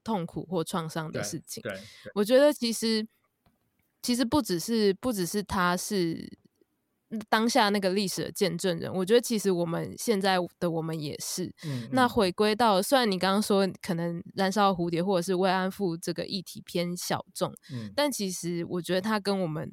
[0.03, 1.63] 痛苦或创伤的事情。
[2.15, 3.07] 我觉得其实
[4.01, 6.39] 其实不只是不只是他是
[7.29, 11.53] 当下那个历史的见证人，我觉得其实我们现在的我们也是。
[11.65, 19.71] 嗯、那回归到，虽然你刚刚说可能燃烧蝴蝶或者是慰安妇这个议题偏小众，嗯、但其实我觉得他跟我们。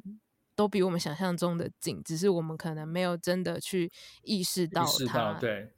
[0.56, 3.91] 都比我们想象中的近，只是我们可能没有真的去
[4.22, 4.88] 意识到它。
[4.88, 5.72] 意识到，对，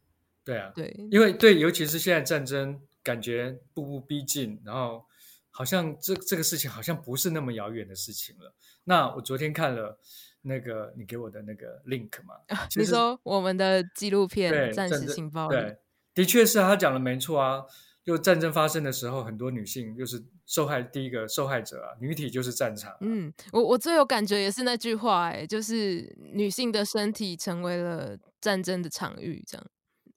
[0.44, 5.06] 对啊，对，因为对，尤其是现在战争感觉步步逼近，然后
[5.50, 8.54] 好像这这个事情好像不是那么遥远的事情了。
[8.84, 10.00] 那我昨天看了
[10.42, 12.36] 那个你给我的那个 link 嘛，
[12.76, 15.78] 你说我们的纪录片《战时情报》对，
[16.14, 17.64] 的确是他讲的没错啊。
[18.06, 22.98] 就战争发生的时候，很多女性就是受害第一个受害者啊，女体就是战场啊。
[23.02, 29.66] 嗯，我我最有感觉也是那句话，哎，就是女性的身体成为了战争的场域，这样。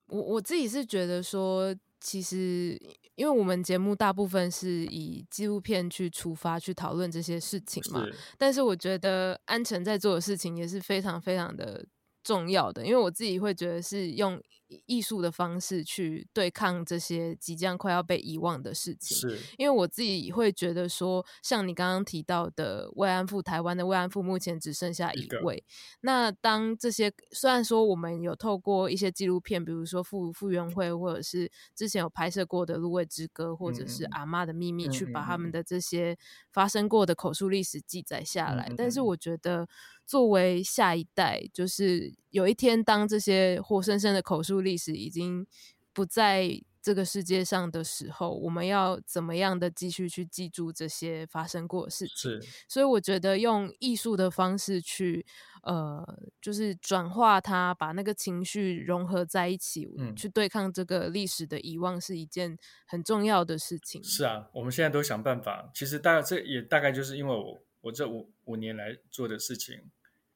[0.09, 2.79] 我我自己是觉得说，其实
[3.15, 8.15] 因为我们节目大部分是以纪录片去出发去讨论这些事情嘛，是。
[8.37, 11.83] 但是我觉得安城在做的事情也是非常非常的
[12.23, 14.39] 重要的，因为我自己会觉得是用。
[14.87, 25.57] 艺术的方式去对抗这些即将快要被遗忘的事情，是因为我自己会觉得说，像你刚刚提到的慰安妇，台湾的慰安妇目前只剩下一位。
[25.57, 25.65] 一
[26.03, 36.17] 那当这些虽然说我们有透过一些纪录片，比如说妇妇援会，或者是之前有拍摄过的《芦苇之歌》，或者是《阿妈的秘密》，去把他们的这些
[36.53, 39.67] 发生过的口述历史记载下来，嗯嗯嗯，但是我觉得。
[40.09, 45.47] 作为下一代，就是有一天当这些活生生的口述历史已经
[45.93, 46.49] 不在
[46.81, 52.17] 这个世界上的时候，我们要怎么样的继续去记住这些发生过的事情？
[52.17, 55.27] 是，所以我觉得用艺术的方式去，
[55.65, 56.03] 呃，
[56.41, 62.57] 就是转化它，把那个情绪融合在一起，嗯，去对抗这个历史的遗忘，是一件
[62.87, 64.03] 很重要的事情。
[64.03, 65.71] 是啊，我们现在都想办法。
[65.75, 69.91] 其实大概这也大概就是因为我我这五五年来做的事情。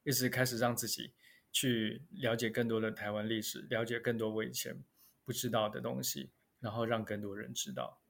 [0.04, 1.12] 一直开始让自己
[1.50, 4.82] 去了解更多的台湾历史，了解更多我以前
[5.24, 6.30] 不知道的东西，
[6.60, 8.00] 然后让更多人知道。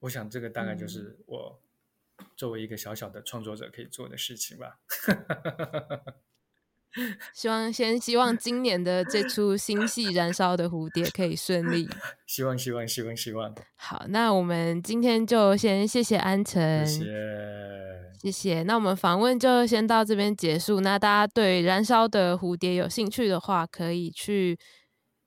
[0.00, 1.62] 我想这个大概就是我
[2.36, 4.80] 作为一个小小的创作者可以做的事情吧。
[7.32, 11.88] 希望先希望今年的这出新戏《燃烧的蝴蝶》可以顺利。
[12.26, 13.54] 希望希望希望希望。
[13.76, 16.86] 好，那我们今天就先谢谢安辰。
[16.86, 17.10] 谢谢。
[18.24, 20.80] 谢谢，那我们访问就先到这边结束。
[20.80, 24.58] 那大家对《燃烧的蝴蝶》有兴趣的话，可以去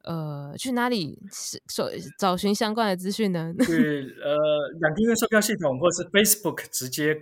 [0.03, 1.88] 呃去哪里搜
[2.18, 3.53] 找寻相关的资讯呢？
[3.59, 4.36] 去呃
[4.80, 7.15] 两厅院售票系统，或是 Facebook 直接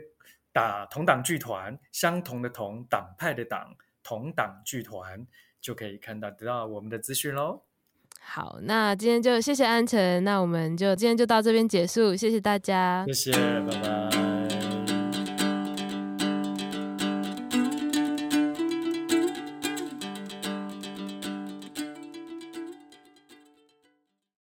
[0.54, 3.76] 打同党剧团，相同的同党派的党
[4.06, 5.28] 同党剧团。
[5.66, 7.64] 就可以看到得到我们的资讯喽。
[8.22, 14.35] 好，那今天就谢谢安晨，那我们就今天就到这边结束，谢谢大家，谢谢，拜拜。